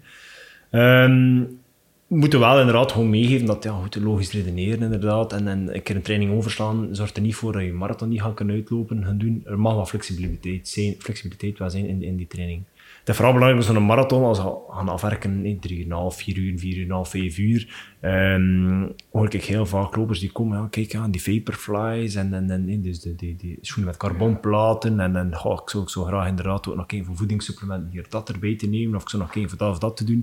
[0.71, 1.59] Um,
[2.07, 5.33] we moeten wel inderdaad gewoon meegeven dat ja, goed logisch redeneren inderdaad.
[5.33, 8.21] En, en een keer een training overslaan zorgt er niet voor dat je marathon niet
[8.21, 9.41] gaat kunnen uitlopen, gaan doen.
[9.45, 12.61] Er mag wel flexibiliteit, zijn, flexibiliteit wel zijn in, in die training.
[13.07, 16.77] Het is vooral belangrijk dat zo'n marathon, als we gaan afwerken, 3,5, 4 uur, 4
[16.77, 21.21] uur, 5 uur, um, hoor ik heel vaak lopers die komen, ja, kijk aan die
[21.21, 25.69] vaporflies en, en, en dus de, die, die schoenen met carbonplaten en, en oh, ik
[25.69, 28.95] zou ook zo graag inderdaad ook nog een voor voedingssupplementen hier dat erbij te nemen
[28.95, 30.21] of ik zou nog een voor dat of dat te doen.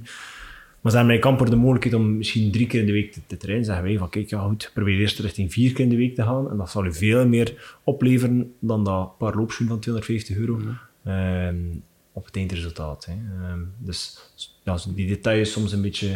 [0.80, 3.20] Maar ze hebben mij kamper de mogelijkheid om misschien drie keer in de week te,
[3.26, 3.64] te trainen.
[3.64, 6.22] Zeggen wij van, kijk, ja goed, probeer eerst richting vier keer in de week te
[6.22, 6.50] gaan.
[6.50, 10.60] En dat zal u veel meer opleveren dan dat paar loopschoenen van 250 euro.
[11.04, 11.48] Ja.
[11.48, 11.82] Um,
[12.14, 13.04] op het eindresultaat.
[13.04, 13.12] Hè.
[13.52, 14.30] Um, dus
[14.62, 16.08] ja, die details soms een beetje,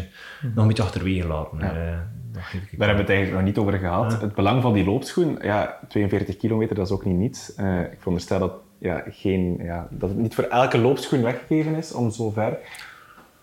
[0.42, 1.58] nog een beetje achterwege laten.
[1.58, 1.64] Ja.
[1.64, 1.98] Uh,
[2.32, 4.12] Daar hebben we het eigenlijk nog niet over gehad.
[4.12, 4.18] Ja.
[4.20, 7.52] Het belang van die loopschoen, ja, 42 kilometer, dat is ook niet niets.
[7.56, 11.92] Uh, ik veronderstel dat, ja, geen, ja, dat het niet voor elke loopschoen weggegeven is
[11.92, 12.58] om zo ver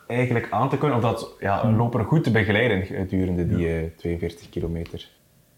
[0.07, 3.89] eigenlijk aan te kunnen, of dat ja, een loper goed te begeleiden gedurende die uh,
[3.97, 5.09] 42 kilometer.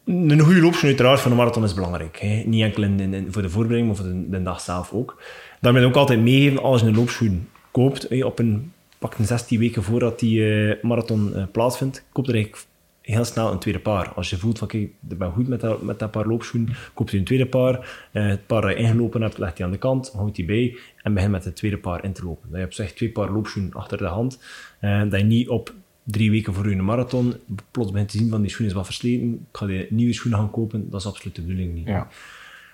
[0.07, 2.19] Een goede loopschoen uiteraard voor een marathon is belangrijk.
[2.19, 2.43] Hè.
[2.45, 5.21] Niet enkel in, voor de voorbereiding, maar voor de, dag zelf ook.
[5.61, 9.83] Daarmee ook altijd meegeven als je een loopschoen koopt, op een, pak een 16 weken
[9.83, 12.65] voordat die uh, marathon uh, plaatsvindt, koop er eigenlijk
[13.01, 14.09] heel snel een tweede paar.
[14.13, 17.09] Als je voelt van, kijk, ik ben goed met dat, met dat paar loopschoenen, koop
[17.09, 18.07] je een tweede paar.
[18.11, 20.77] Eh, het paar dat je ingelopen hebt, leg je aan de kant, houd die bij
[21.01, 22.49] en begin met het tweede paar in te lopen.
[22.51, 24.39] Dat je op twee paar loopschoenen achter de hand.
[24.79, 25.73] Eh, dat je niet op
[26.11, 27.33] drie weken voor je marathon
[27.71, 29.33] plots begint te zien van die schoenen is wat versleten.
[29.33, 30.89] Ik ga die nieuwe schoenen gaan kopen.
[30.89, 31.87] Dat is absoluut de bedoeling niet.
[31.87, 32.07] Ja.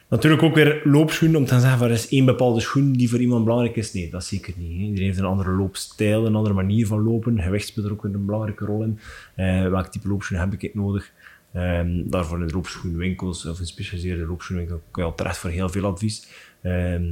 [0.08, 3.20] Natuurlijk ook weer loopschoenen, om te zeggen van er is één bepaalde schoen die voor
[3.20, 3.94] iemand belangrijk is.
[3.94, 4.72] Nee, dat zeker niet.
[4.72, 7.42] Iedereen heeft een andere loopstijl, een andere manier van lopen.
[7.42, 9.00] Gewicht speelt er ook weer een belangrijke rol in.
[9.36, 11.12] Eh, welk type loopschoen heb ik nodig?
[11.54, 15.70] Ehm, daarvoor in de loopschoenwinkels of in specialiseerde loopschoenwinkel kun je al terecht voor heel
[15.70, 16.28] veel advies.
[16.62, 17.04] Ehm,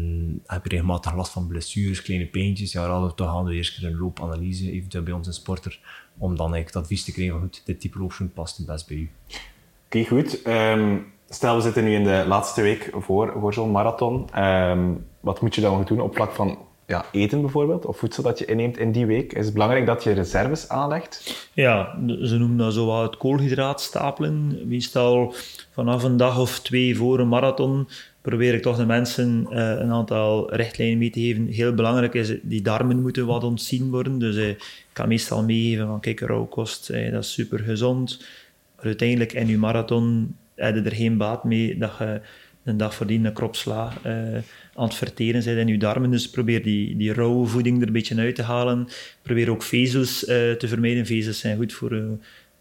[0.45, 3.79] heb je regelmatig last van blessures, kleine pijntjes, ja, raden we toch aan de eerste
[3.79, 5.79] keer een loopanalyse, eventueel bij ons een sporter,
[6.17, 8.87] om dan eigenlijk het advies te krijgen van goed, dit type loopschoen past het best
[8.87, 9.09] bij u.
[9.85, 10.41] Oké, goed.
[10.41, 10.97] Ehm,
[11.29, 14.29] stel, we zitten nu in de laatste week voor, voor zo'n marathon.
[14.33, 18.23] Ehm, wat moet je dan nog doen op vlak van ja, eten bijvoorbeeld, of voedsel
[18.23, 19.33] dat je inneemt in die week?
[19.33, 21.47] Is het belangrijk dat je reserves aanlegt?
[21.53, 24.61] Ja, ze noemen dat zo wat het koolhydraatstapelen.
[24.67, 25.33] Meestal
[25.71, 27.87] vanaf een dag of twee voor een marathon
[28.21, 31.47] probeer ik toch de mensen eh, een aantal richtlijnen mee te geven.
[31.47, 34.19] Heel belangrijk is, die darmen moeten wat ontzien worden.
[34.19, 34.55] Dus eh,
[34.93, 38.25] kan meestal meegeven van kijk, rauwkost, eh, dat is super gezond.
[38.75, 42.21] Maar uiteindelijk in je marathon heb je er geen baat mee dat je
[42.63, 44.13] een dag voordien een krop sla eh,
[44.73, 46.11] aan het verteren zijn in je darmen.
[46.11, 48.87] Dus probeer die, die rauwe voeding er een beetje uit te halen.
[49.21, 51.05] Probeer ook vezels eh, te vermijden.
[51.05, 52.03] Vezels zijn goed voor, eh,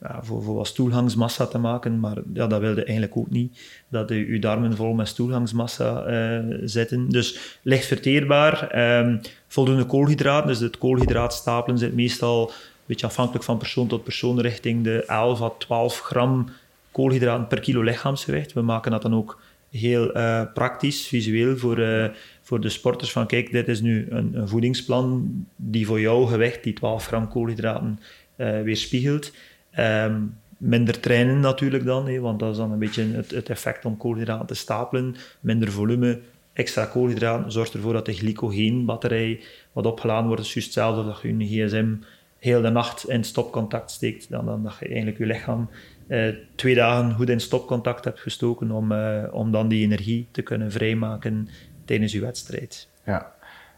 [0.00, 3.60] ja, voor, voor wat stoelgangsmassa te maken, maar ja, dat wilde eigenlijk ook niet.
[3.88, 7.08] Dat je, je darmen vol met stoelgangsmassa eh, zitten.
[7.08, 9.16] Dus licht verteerbaar, ehm,
[9.50, 10.48] voldoende koolhydraten.
[10.48, 15.42] Dus het koolhydraatstapelen zit meestal een beetje afhankelijk van persoon tot persoon richting de 11
[15.42, 16.48] à 12 gram
[16.92, 18.52] koolhydraten per kilo lichaamsgewicht.
[18.52, 22.08] We maken dat dan ook heel eh, praktisch, visueel voor, eh,
[22.42, 23.12] voor de sporters.
[23.12, 28.00] Van kijk, dit is nu een, voedingsplan die voor jouw gewicht, die 12 gram koolhydraten,
[28.36, 29.32] eh, weerspiegelt.
[29.70, 30.20] Ehm,
[30.56, 34.46] minder trainen natuurlijk dan, want dat is dan een beetje het, het effect om koolhydraten
[34.46, 35.16] te stapelen.
[35.40, 36.20] Minder volume,
[36.60, 39.40] extra koolhydraten zorgt ervoor dat de glycogeenbatterij
[39.72, 40.52] wat opgeladen wordt.
[40.52, 41.94] Juist hetzelfde dat je je gsm
[42.38, 45.70] heel de nacht in stopcontact steekt, dan, dan dat je eigenlijk je lichaam
[46.06, 50.42] eh, twee dagen goed in stopcontact hebt gestoken om, eh, om dan die energie te
[50.42, 51.48] kunnen vrijmaken
[51.84, 52.88] tijdens je wedstrijd.
[53.04, 53.32] Ja.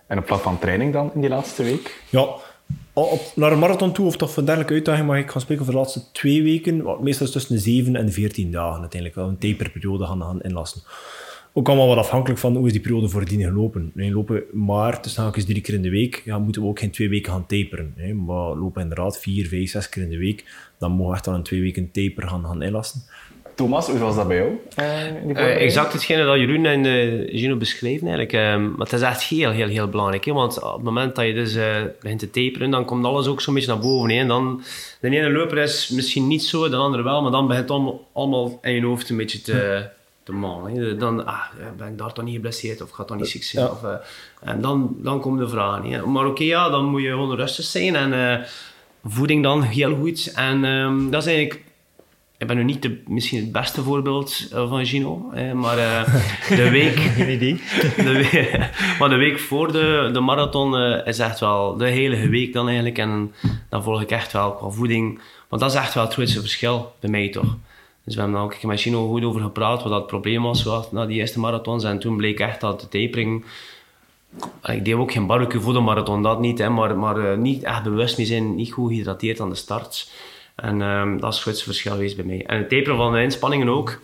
[0.06, 2.02] En op vlak van training dan in die laatste week?
[2.10, 2.26] Ja,
[2.92, 5.74] op, naar een marathon toe of toch voor dergelijke uitdaging mag ik gaan spreken voor
[5.74, 6.82] de laatste twee weken.
[6.82, 9.14] Wat meestal is tussen de 7 en de 14 dagen uiteindelijk.
[9.14, 10.82] Wel een taperperiode gaan, gaan inlassen.
[11.54, 13.90] Ook allemaal wat afhankelijk van hoe is die periode voordien gelopen.
[13.94, 16.90] Nee, lopen maar tussen haakjes drie keer in de week, ja, moeten we ook geen
[16.90, 17.92] twee weken gaan taperen.
[17.96, 18.12] Hè.
[18.14, 20.44] Maar lopen inderdaad vier, vijf, zes keer in de week,
[20.78, 23.02] dan mogen we echt al een twee weken taper gaan, gaan inlassen.
[23.54, 24.50] Thomas, hoe was dat bij jou?
[24.74, 25.60] eh, Eh, voorbereiding?
[25.60, 28.32] exact hetgene dat Jeroen en eh, Gino beschreven eigenlijk.
[28.32, 30.24] Ehm, maar het is echt heel, heel, heel belangrijk.
[30.24, 30.32] Hè?
[30.32, 33.40] Want op het moment dat je dus eh, begint te taperen, dan komt alles ook
[33.40, 34.10] zo'n beetje naar boven.
[34.10, 34.18] Hè?
[34.18, 34.62] En dan,
[35.00, 38.08] de ene loper is misschien niet zo, de andere wel, maar dan begint het allemaal,
[38.12, 39.88] allemaal in je hoofd een beetje te,
[40.24, 40.96] te?
[40.98, 41.42] Dan, ah,
[41.76, 43.64] ben ik daar toch niet geblesseerd of gaat dat niet ziek zijn?
[43.64, 43.70] Ja.
[43.70, 43.94] Of, eh,
[44.40, 45.90] en dan, dan komen de vragen.
[45.90, 46.06] Hè?
[46.06, 48.46] Maar oké, ja, dan moet je gewoon rustig zijn en eh,
[49.04, 50.32] voeding dan heel goed.
[50.35, 51.70] En ehm, dat is eigenlijk
[52.38, 55.76] ik ben nu niet de, misschien het beste voorbeeld eh, van Gino, maar
[56.56, 56.98] de week...
[56.98, 57.61] Geen idee.
[57.96, 62.52] De week, maar de week voor de, de marathon is echt wel de hele week
[62.52, 62.98] dan eigenlijk.
[62.98, 63.35] En
[63.68, 65.20] dan volg ik echt wel qua voeding.
[65.48, 67.56] Want dat is echt wel het grootste verschil bij mij toch.
[68.04, 71.06] Dus we hebben daar ook met Gino goed over gepraat wat dat probleem was na
[71.06, 71.84] die eerste marathons.
[71.84, 73.44] En toen bleek echt dat de tapering...
[74.62, 76.58] Ik deed ook geen barbecue voor de marathon, dat niet.
[76.58, 80.10] Hè, maar maar eh, niet echt bewust mee zijn, niet goed gehydrateerd aan de start.
[80.54, 82.44] En ehm, dat is het grootste verschil geweest bij mij.
[82.46, 84.00] En het taperen van de inspanningen ook.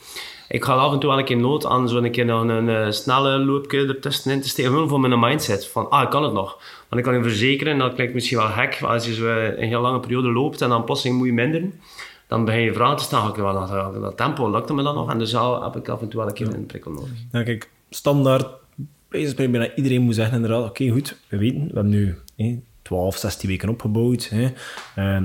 [0.48, 2.90] Ik ga af en toe wel een keer nood aan zo'n keer nog een, eh,
[2.90, 4.70] snelle loopje ertussenin te steken.
[4.70, 5.66] Gewoon voor mijn mindset.
[5.66, 6.58] Van, ah, ik kan het nog.
[6.88, 9.80] Want ik kan je verzekeren, dat klinkt misschien wel gek, als je zo een heel
[9.80, 11.80] lange periode loopt en dan plotseling moet je minderen,
[12.28, 15.10] dan begin je vragen te stellen, "Oké, wat dat, dat tempo, lukt me dan nog?
[15.10, 17.16] En dus al heb ik af en toe wel een keer een prikkel nodig.
[17.32, 18.46] Ja, kijk, standaard,
[19.08, 23.48] bijna iedereen moet zeggen inderdaad, oké, goed, we weten, we hebben nu hè, 12, 16
[23.48, 24.28] weken opgebouwd.
[24.28, 24.48] Hè.
[24.94, 25.24] Ehm,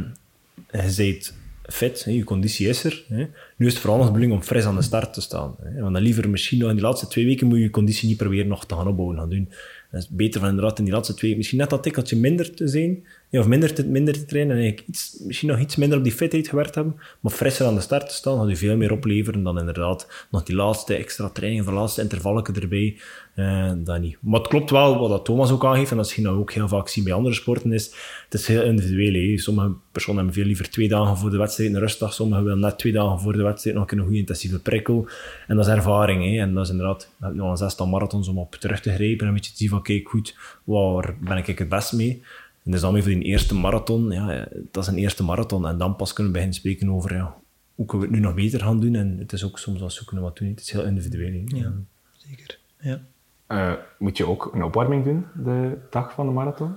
[0.72, 1.34] je bent
[1.66, 3.04] fit, hè, je conditie is er.
[3.08, 3.26] Hè.
[3.56, 5.56] Nu is het vooral nog de bedoeling om fris aan de start te staan.
[5.62, 5.82] Hè.
[5.82, 8.18] Want dan liever misschien nog in die laatste twee weken moet je je conditie niet
[8.18, 9.50] proberen nog te gaan opbouwen, gaan doen.
[9.90, 12.68] Het is beter van inderdaad in die laatste twee misschien net dat tikkeltje minder te
[12.68, 13.04] zijn,
[13.40, 16.76] of minder te, minder trainen en iets, misschien nog iets minder op die fitheid gewerkt
[16.76, 20.28] hebben, maar frisser aan de start te staan, gaat je veel meer opleveren dan inderdaad
[20.32, 22.98] nog die laatste extra training, van laatste intervallen erbij.
[23.36, 24.18] eh dat niet.
[24.22, 26.88] Maar het klopt wel, wat Thomas ook aangeeft, en dat je nou ook heel vaak
[26.88, 27.94] zien bij andere sporten, is
[28.30, 29.38] het is heel individueel.
[29.38, 32.78] Sommige personen hebben veel liever twee dagen voor de wedstrijd een rustdag, sommigen willen net
[32.78, 35.08] twee dagen voor de wedstrijd nog een goede intensieve prikkel.
[35.48, 36.24] En dat is ervaring.
[36.24, 36.42] Hè.
[36.42, 38.94] En dat is inderdaad, we hebben nu al een zestal marathons om op terug te
[38.94, 42.22] grijpen en een beetje te zien van, kijk goed, waar ben ik het best mee?
[42.66, 45.68] En dus dan weer voor die eerste marathon, ja, dat is een eerste marathon.
[45.68, 47.36] En dan pas kunnen we beginnen spreken over ja,
[47.76, 48.96] hoe kunnen we het nu nog beter gaan doen?
[48.96, 50.50] En het is ook soms wel zoeken wat doen.
[50.50, 51.44] Het is heel individueel.
[51.46, 51.74] Ja,
[52.18, 52.60] zeker.
[52.80, 53.02] Ja.
[53.48, 56.76] Eh, moet je ook een opwarming doen de dag van de marathon?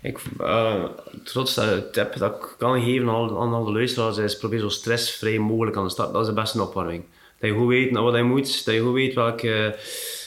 [0.00, 0.84] Ik, eh
[1.24, 5.38] trots dat tip dat ik kan geven aan, aan alle luisteraars is probeer zo stressvrij
[5.38, 6.12] mogelijk aan de start.
[6.12, 7.04] Dat is de beste opwarming.
[7.38, 9.76] Dat je goed weet naar wat je moet, dat je goed weet welke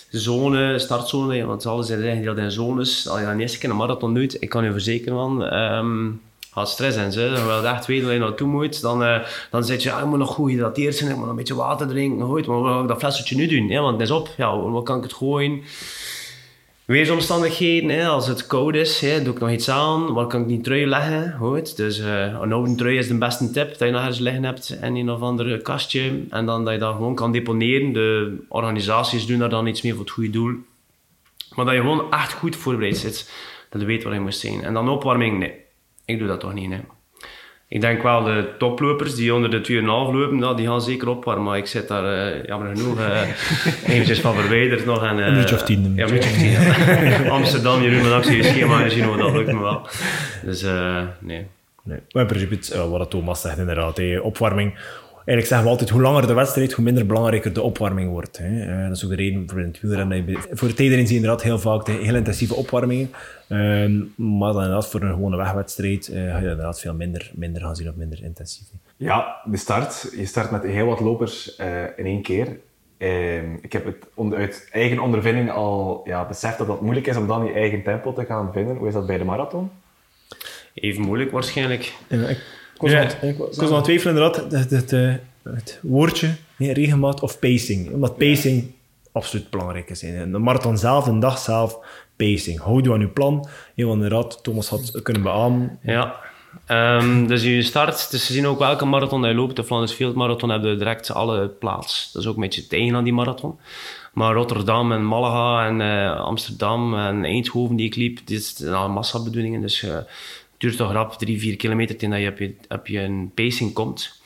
[0.09, 3.07] zone, startzone, want alles zijn eigenlijk in zones.
[3.07, 6.07] Als je dan keer een marathon doet, ik kan je verzekeren man, ehm
[6.59, 6.97] gaat stress.
[7.13, 7.31] Ze.
[7.35, 8.81] Dan wil je echt weten waar je naartoe moet.
[8.81, 9.19] Dan, eh,
[9.51, 11.55] dan zit je, ah, ik moet nog goed gehydrateerd zijn, ik moet nog een beetje
[11.55, 12.25] water drinken.
[12.25, 13.67] Goed, maar wat ga ik dat flesje nu doen?
[13.67, 14.29] Ja, want het is op.
[14.37, 15.61] Ja, wat kan ik het gooien?
[16.89, 20.13] Weersomstandigheden, hè, als het koud is, hè, doe ik nog iets aan.
[20.13, 21.35] Waar kan ik die trui leggen?
[21.37, 23.69] Goed, dus eh, een oude trui is de beste tip.
[23.69, 26.23] Dat je nog ergens liggen hebt in een of ander kastje.
[26.29, 27.93] En dan dat je dat gewoon kan deponeren.
[27.93, 30.55] De organisaties doen daar dan iets mee voor het goede doel.
[31.55, 33.31] Maar dat je gewoon echt goed voorbereid zit.
[33.69, 34.63] Dat je weet waar je moet zijn.
[34.63, 35.53] En dan opwarming, nee.
[36.05, 36.81] Ik doe dat toch niet, nee.
[37.71, 41.43] Ik denk wel de toplopers die onder de 2,5 lopen, nou, die gaan zeker opwarmen.
[41.43, 43.21] Maar ik zit daar eh, jammer genoeg uh,
[43.93, 45.03] eventjes van verwijderd nog.
[45.03, 46.49] En, eh, Een minuutje of tien, Ja, een minuutje of tien.
[46.49, 47.29] ja.
[47.37, 49.87] Amsterdam, Jeroen, met actie schema en Gino, dat lukt me wel.
[50.43, 51.47] Dus eh, nee.
[51.83, 51.99] Nee.
[52.11, 54.73] Maar in principe, eh, wat Thomas zegt inderdaad, hè, opwarming.
[55.29, 58.37] Eigenlijk zeggen we altijd, hoe langer de wedstrijd, hoe minder belangrijker de opwarming wordt.
[58.37, 58.61] Hè.
[58.61, 60.25] Eh, dat is ook de reden voor het wielrennen.
[60.33, 63.11] dat Voor het zie je inderdaad heel vaak de heel intensieve opwarmingen.
[63.47, 67.61] Ehm, maar dan inderdaad voor een gewone wegwedstrijd eh, ga je inderdaad veel minder, minder
[67.61, 68.67] gaan zien of minder intensief.
[68.71, 69.05] hè.
[69.05, 70.13] Ja, de start.
[70.15, 72.59] Je start met heel wat lopers eh, in één keer.
[72.97, 77.27] Ehm, ik heb het uit eigen ondervinding al ja, beseft dat het moeilijk is om
[77.27, 78.75] dan je eigen tempo te gaan vinden.
[78.75, 79.71] Hoe is dat bij de marathon?
[80.73, 81.93] Even moeilijk waarschijnlijk.
[82.07, 83.01] Ja, ik, ik was Ja.
[83.01, 85.13] aan ik was aan het twijfelen inderdaad, het, het, eh,
[85.43, 87.91] het woordje, nee, regelmaat of pacing.
[87.93, 88.71] Omdat pacing
[89.11, 89.99] absoluut belangrijk is.
[89.99, 91.79] De marathon zelf, de dag zelf,
[92.15, 92.59] pacing.
[92.59, 93.47] Houd je aan je plan.
[93.75, 95.79] Heel inderdaad, Thomas had kunnen beamen.
[95.81, 96.15] Ja.
[96.65, 99.55] Ehm, dus je start, dus ze zien ook welke marathon hij loopt.
[99.55, 102.11] De Flanders Field Marathon hebben direct alle plaats.
[102.11, 103.59] Dat is ook een beetje het eigen aan die marathon.
[104.13, 108.89] Maar Rotterdam en Malaga en eh, Amsterdam en Eindhoven die ik liep, dit zijn al
[108.89, 109.61] massabedoelingen.
[109.61, 109.97] Dus eh,
[110.59, 113.73] duurt toch rap drie, vier kilometer tegen dat je op je, op je een pacing
[113.73, 114.21] komt.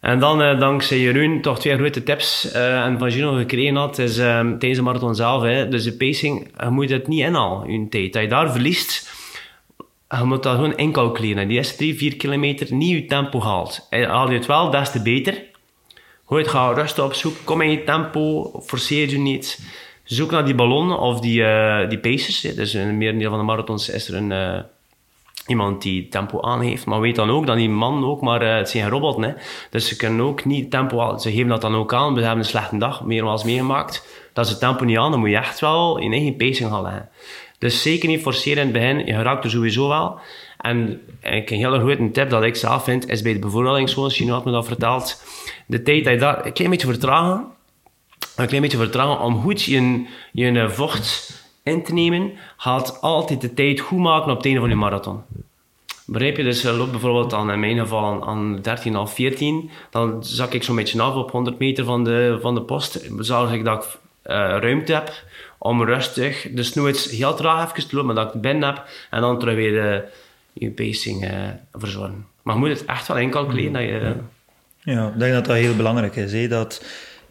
[0.00, 3.98] En dan, eh, dankzij Jeroen, toch twee grote tips eh, en van Gino gekregen had,
[3.98, 7.88] is eh, de marathon zelf, hè, dus de pacing, je moet het niet inhalen, je
[7.88, 8.12] tijd.
[8.12, 9.10] Dat je daar verliest,
[10.08, 11.48] je moet dat gewoon incalculeren.
[11.48, 13.86] Die eerste drie, vier kilometer niet je tempo haalt.
[13.90, 15.44] En haal je het wel, des te beter.
[16.24, 17.36] Goed, ga rustig op zoek.
[17.44, 19.60] Kom in je tempo, forceer je niet.
[20.04, 22.42] Zoek naar die ballon of die, eh die paces.
[22.42, 22.54] hè.
[22.54, 24.64] Dus in het merendeel van de marathons is er een,
[25.46, 26.86] iemand die tempo aangeeft.
[26.86, 28.42] Maar weet dan ook dat die man ook maar...
[28.42, 29.32] eh, het zijn geen robots, hè.
[29.70, 31.20] Dus ze kunnen ook niet tempo halen.
[31.20, 32.14] Ze geven dat dan ook aan.
[32.14, 34.06] We hebben een slechte dag, meermaals meegemaakt.
[34.32, 37.08] Dat ze tempo niet aan, dan moet je echt wel in eigen pacing leggen.
[37.58, 39.06] Dus zeker niet forceren in het begin.
[39.06, 40.18] Je raakt er sowieso wel.
[40.58, 44.16] En ik, een hele grote tip dat ik zelf vind, is bij de bevoorradingszones.
[44.16, 45.22] Chino had me dat verteld.
[45.66, 47.46] De tijd dat je daar een klein beetje vertragen,
[48.36, 53.54] een klein beetje vertragen om goed je, je vocht in te nemen, gaat altijd de
[53.54, 55.22] tijd goed maken op het einde van je marathon.
[56.06, 56.42] Begrijp je?
[56.42, 60.52] Dus je loopt bijvoorbeeld dan in mijn geval aan, aan 13 of 14, dan zak
[60.52, 63.10] ik zo'n beetje af op 100 meter van de, van de post.
[63.18, 65.12] Zorg ik dat ik eh, ruimte heb
[65.58, 69.20] om rustig de snoeit heel traag even te lopen, maar dat ik binnen heb en
[69.20, 70.00] dan terug weer eh,
[70.52, 72.26] je pacing eh, verzorgen.
[72.42, 74.14] Maar je moet het echt wel incalculeren dat je...
[74.80, 76.32] Ja, ik denk dat dat heel belangrijk is.
[76.32, 76.48] Hè?
[76.48, 76.84] Dat,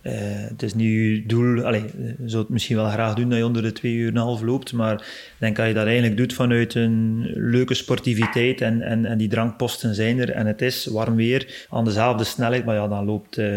[0.06, 0.14] eh,
[0.50, 1.64] het is niet je doel...
[1.64, 4.16] Allez, je zou het misschien wel graag doen dat je onder de twee uur en
[4.16, 8.62] een half loopt, maar ik denk dat je dat eigenlijk doet vanuit een leuke sportiviteit
[8.62, 12.66] en, en, en die drankposten zijn er en het is warm weer aan dezelfde snelheid,
[12.66, 13.48] maar ja, dan loopt eh,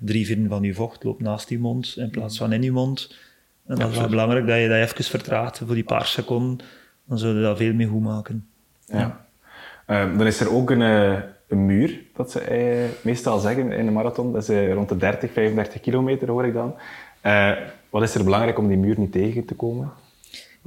[0.00, 3.16] drie vierden van je vocht loopt naast je mond in plaats van in je mond.
[3.66, 6.66] En dat is wel belangrijk dat je dat even vertraagt voor die paar seconden.
[7.04, 8.46] Dan zou je dat veel meer goed maken.
[8.86, 9.26] Ja.
[9.86, 13.84] Ehm, dan is er ook een, eh, een muur, dat ze eh, meestal zeggen in
[13.84, 14.32] de marathon.
[14.32, 16.74] Dat is rond de 30, 35 kilometer, hoor ik dan.
[17.20, 17.52] Eh,
[17.90, 19.92] wat is er belangrijk om die muur niet tegen te komen?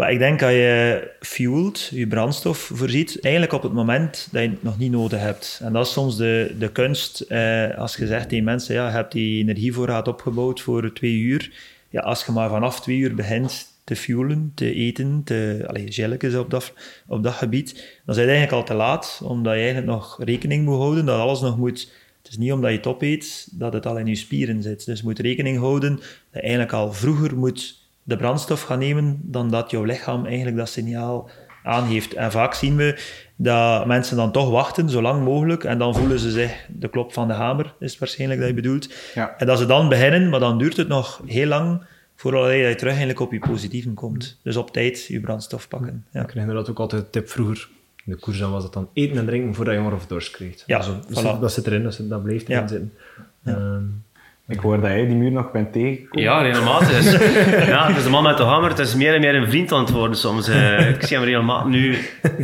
[0.10, 4.64] Ik denk dat je fuelt, je brandstof voorziet, eigenlijk op het moment dat je het
[4.64, 5.60] nog niet nodig hebt.
[5.64, 8.92] En dat is soms de, de kunst, eh, als je zegt tegen mensen, ja, je
[8.92, 11.52] hebt die energievoorraad opgebouwd voor twee uur.
[11.90, 16.36] Ja, als je maar vanaf twee uur begint te fuelen, te eten, te, allez, gelletjes
[16.36, 16.74] op dat,
[17.08, 20.66] op dat gebied, dan is het eigenlijk al te laat, omdat je eigenlijk nog rekening
[20.66, 21.92] moet houden dat alles nog moet...
[22.22, 24.86] Het is niet omdat je het opeet dat het al in je spieren zit.
[24.86, 29.20] Dus je moet rekening houden dat je eigenlijk al vroeger moet de brandstof gaan nemen
[29.24, 31.30] dan dat jouw lichaam eigenlijk dat signaal
[31.64, 32.14] aangeeft.
[32.14, 33.00] En vaak zien we
[33.36, 37.14] dat mensen dan toch wachten, zo lang mogelijk, en dan voelen ze zich de klop
[37.14, 38.94] van de hamer, is waarschijnlijk dat je bedoelt.
[39.14, 39.36] Ja.
[39.38, 41.84] En dat ze dan beginnen, maar dan duurt het nog heel lang
[42.22, 44.38] voordat je terug eigenlijk op je positieven komt.
[44.44, 46.06] Dus op tijd je brandstof pakken.
[46.12, 46.22] Ja.
[46.22, 47.68] Ik kreeg inderdaad ook altijd de tip vroeger.
[48.06, 50.64] In de koers dan was het dan eten en drinken voordat je of dorst kreeg.
[50.66, 51.14] Ja, Dus dat, voilà.
[51.32, 52.68] zit, dat zit erin, dat, zit, dat blijft erin Ja.
[52.68, 52.94] zitten.
[53.46, 53.84] Ehm,
[54.48, 56.24] Ik hoor dat jij die muur nog bent tegengekomen.
[56.24, 56.88] Ja, regelmatig.
[56.98, 57.12] Het is,
[57.74, 58.70] ja, het is de man met de hamer.
[58.70, 60.48] Het is meer en meer een vriend aan het worden soms.
[60.48, 60.90] eh.
[60.96, 61.72] ik zie hem regelmatig.
[61.72, 61.98] Nu,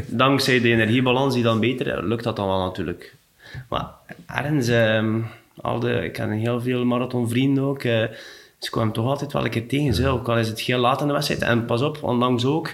[0.08, 3.16] dankzij de energiebalans die dan beter lukt dat dan wel natuurlijk.
[3.70, 3.86] Maar
[4.28, 5.20] ergens, ehm,
[5.62, 7.84] al de, ik ken heel veel marathonvrienden ook.
[7.84, 8.04] eh,
[8.60, 9.94] ze kwamen toch altijd wel een keer tegen.
[9.94, 10.14] Zo.
[10.14, 11.42] Ook al is het heel laat in de wedstrijd.
[11.42, 12.70] En pas op, ondanks ook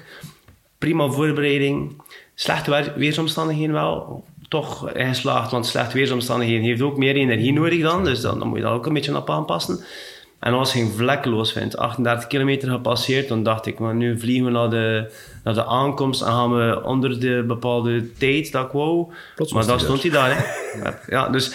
[0.77, 2.01] prima voorbereiding.
[2.35, 4.23] Slechte weer- weersomstandigheden wel.
[4.47, 8.03] Toch geslaagd, want slechte weersomstandigheden heeft ook meer energie nodig dan.
[8.03, 9.79] Dus dan, dan moet je daar ook een beetje op aanpassen.
[10.39, 11.77] En als ging vlekkeloos vindt.
[11.77, 15.11] 38 kilometer gepasseerd, dan dacht ik, maar nu vliegen we naar de,
[15.43, 19.07] naar de aankomst en gaan we onder de bepaalde tijd dat ik wou.
[19.53, 20.37] Maar dan stond hij daar.
[20.37, 20.43] Hè.
[21.15, 21.53] Ja, dus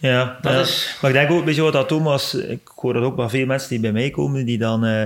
[0.00, 0.60] Ja, Dat ja.
[0.60, 3.28] is- maar ik denk ook, weet je wat dat Thomas, ik hoor dat ook bij
[3.28, 5.02] veel mensen die bij mij komen, die dan, eh,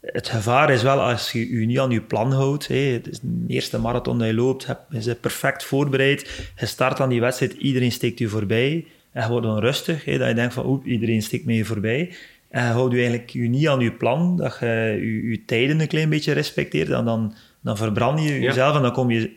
[0.00, 3.18] het gevaar is wel als je je niet aan je plan houdt, hè, het is
[3.22, 7.20] de eerste marathon dat je loopt, heb, je bent perfect voorbereid, je start aan die
[7.20, 10.84] wedstrijd, iedereen steekt je voorbij, en je wordt dan rustig, dat je denkt van, oep,
[10.84, 12.10] iedereen steekt mij voorbij,
[12.50, 14.66] en je houdt je eigenlijk je niet aan je plan, dat je
[15.00, 18.40] je, je tijden een klein beetje respecteert, en dan, dan verbrand je Ja.
[18.40, 19.30] jezelf en dan kom je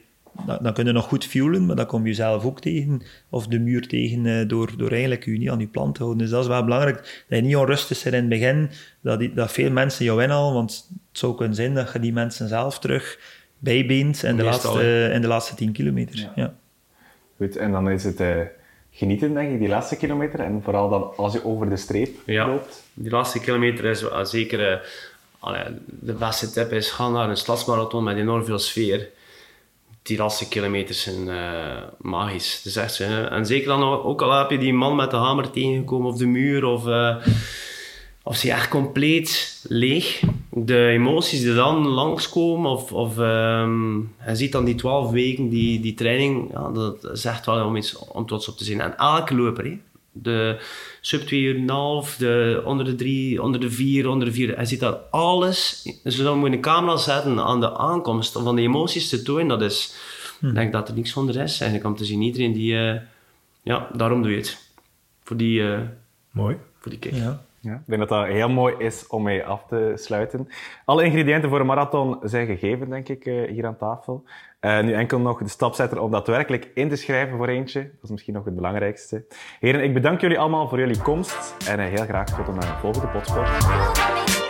[0.45, 3.47] dan, dan kun je nog goed fuelen, maar dan kom je zelf ook tegen, of
[3.47, 6.21] de muur tegen, eh, door, door eigenlijk je niet aan je plan te houden.
[6.21, 8.69] Dus dat is wel belangrijk, dat je niet onrustig bent in het begin,
[9.01, 12.13] dat, die, dat veel mensen jou inhalen, want het zou kunnen zijn dat je die
[12.13, 13.19] mensen zelf terug
[13.57, 16.19] bijbeent in de, Meestal, laatste, in de laatste 10 kilometer.
[16.19, 16.31] Ja.
[16.35, 16.53] Ja.
[17.37, 18.35] Goed, en dan is het eh,
[18.91, 20.39] genieten, denk ik, die laatste kilometer.
[20.39, 22.47] En vooral dan als je over de streep Ja.
[22.47, 22.83] loopt.
[22.93, 24.71] die laatste kilometer is wel zeker...
[24.71, 24.79] eh,
[25.39, 29.09] allee, de beste tip is, ga naar een stadsmarathon met enorm veel sfeer.
[30.03, 32.55] Die laatste kilometers zijn eh, magisch.
[32.55, 33.03] Het is echt zo.
[33.03, 36.25] En zeker dan ook al heb je die man met de hamer tegengekomen of de
[36.25, 36.87] muur of...
[36.87, 37.15] eh,
[38.23, 40.21] of ze echt compleet leeg.
[40.49, 45.93] De emoties die dan langskomen, of, of je ziet dan die 12 weken, die, die
[45.93, 48.81] training, ja, dat is echt wel om iets om trots op te zijn.
[48.81, 49.77] En elke loper,
[50.11, 50.59] de
[51.01, 54.33] sub 2 uur en een half, de onder de 3, onder de 4, onder de
[54.33, 55.87] 4, hij ziet dat alles.
[56.03, 59.21] Dus dan moet je een camera zetten aan de aankomst om van de emoties te
[59.21, 59.47] tonen.
[59.47, 59.95] Dat is,
[60.41, 62.21] ik denk dat er niks van de rest eigenlijk om te zien.
[62.21, 63.01] Iedereen die, eh,
[63.61, 64.71] ja, daarom doe je het.
[65.23, 65.79] Voor die, eh,
[66.31, 66.57] mooi.
[66.79, 67.13] voor die kick.
[67.13, 67.41] Ja.
[67.61, 70.49] Ja, ik denk dat dat heel mooi is om mee af te sluiten.
[70.85, 74.23] Alle ingrediënten voor een marathon zijn gegeven, denk ik, eh, hier aan tafel.
[74.61, 77.81] Eh, nu enkel nog de stap zetten om daadwerkelijk in te schrijven voor eentje.
[77.81, 79.25] Dat is misschien nog het belangrijkste.
[79.59, 81.55] Heren, ik bedank jullie allemaal voor jullie komst.
[81.67, 84.40] En eh, heel graag tot een eh, volgende potsport.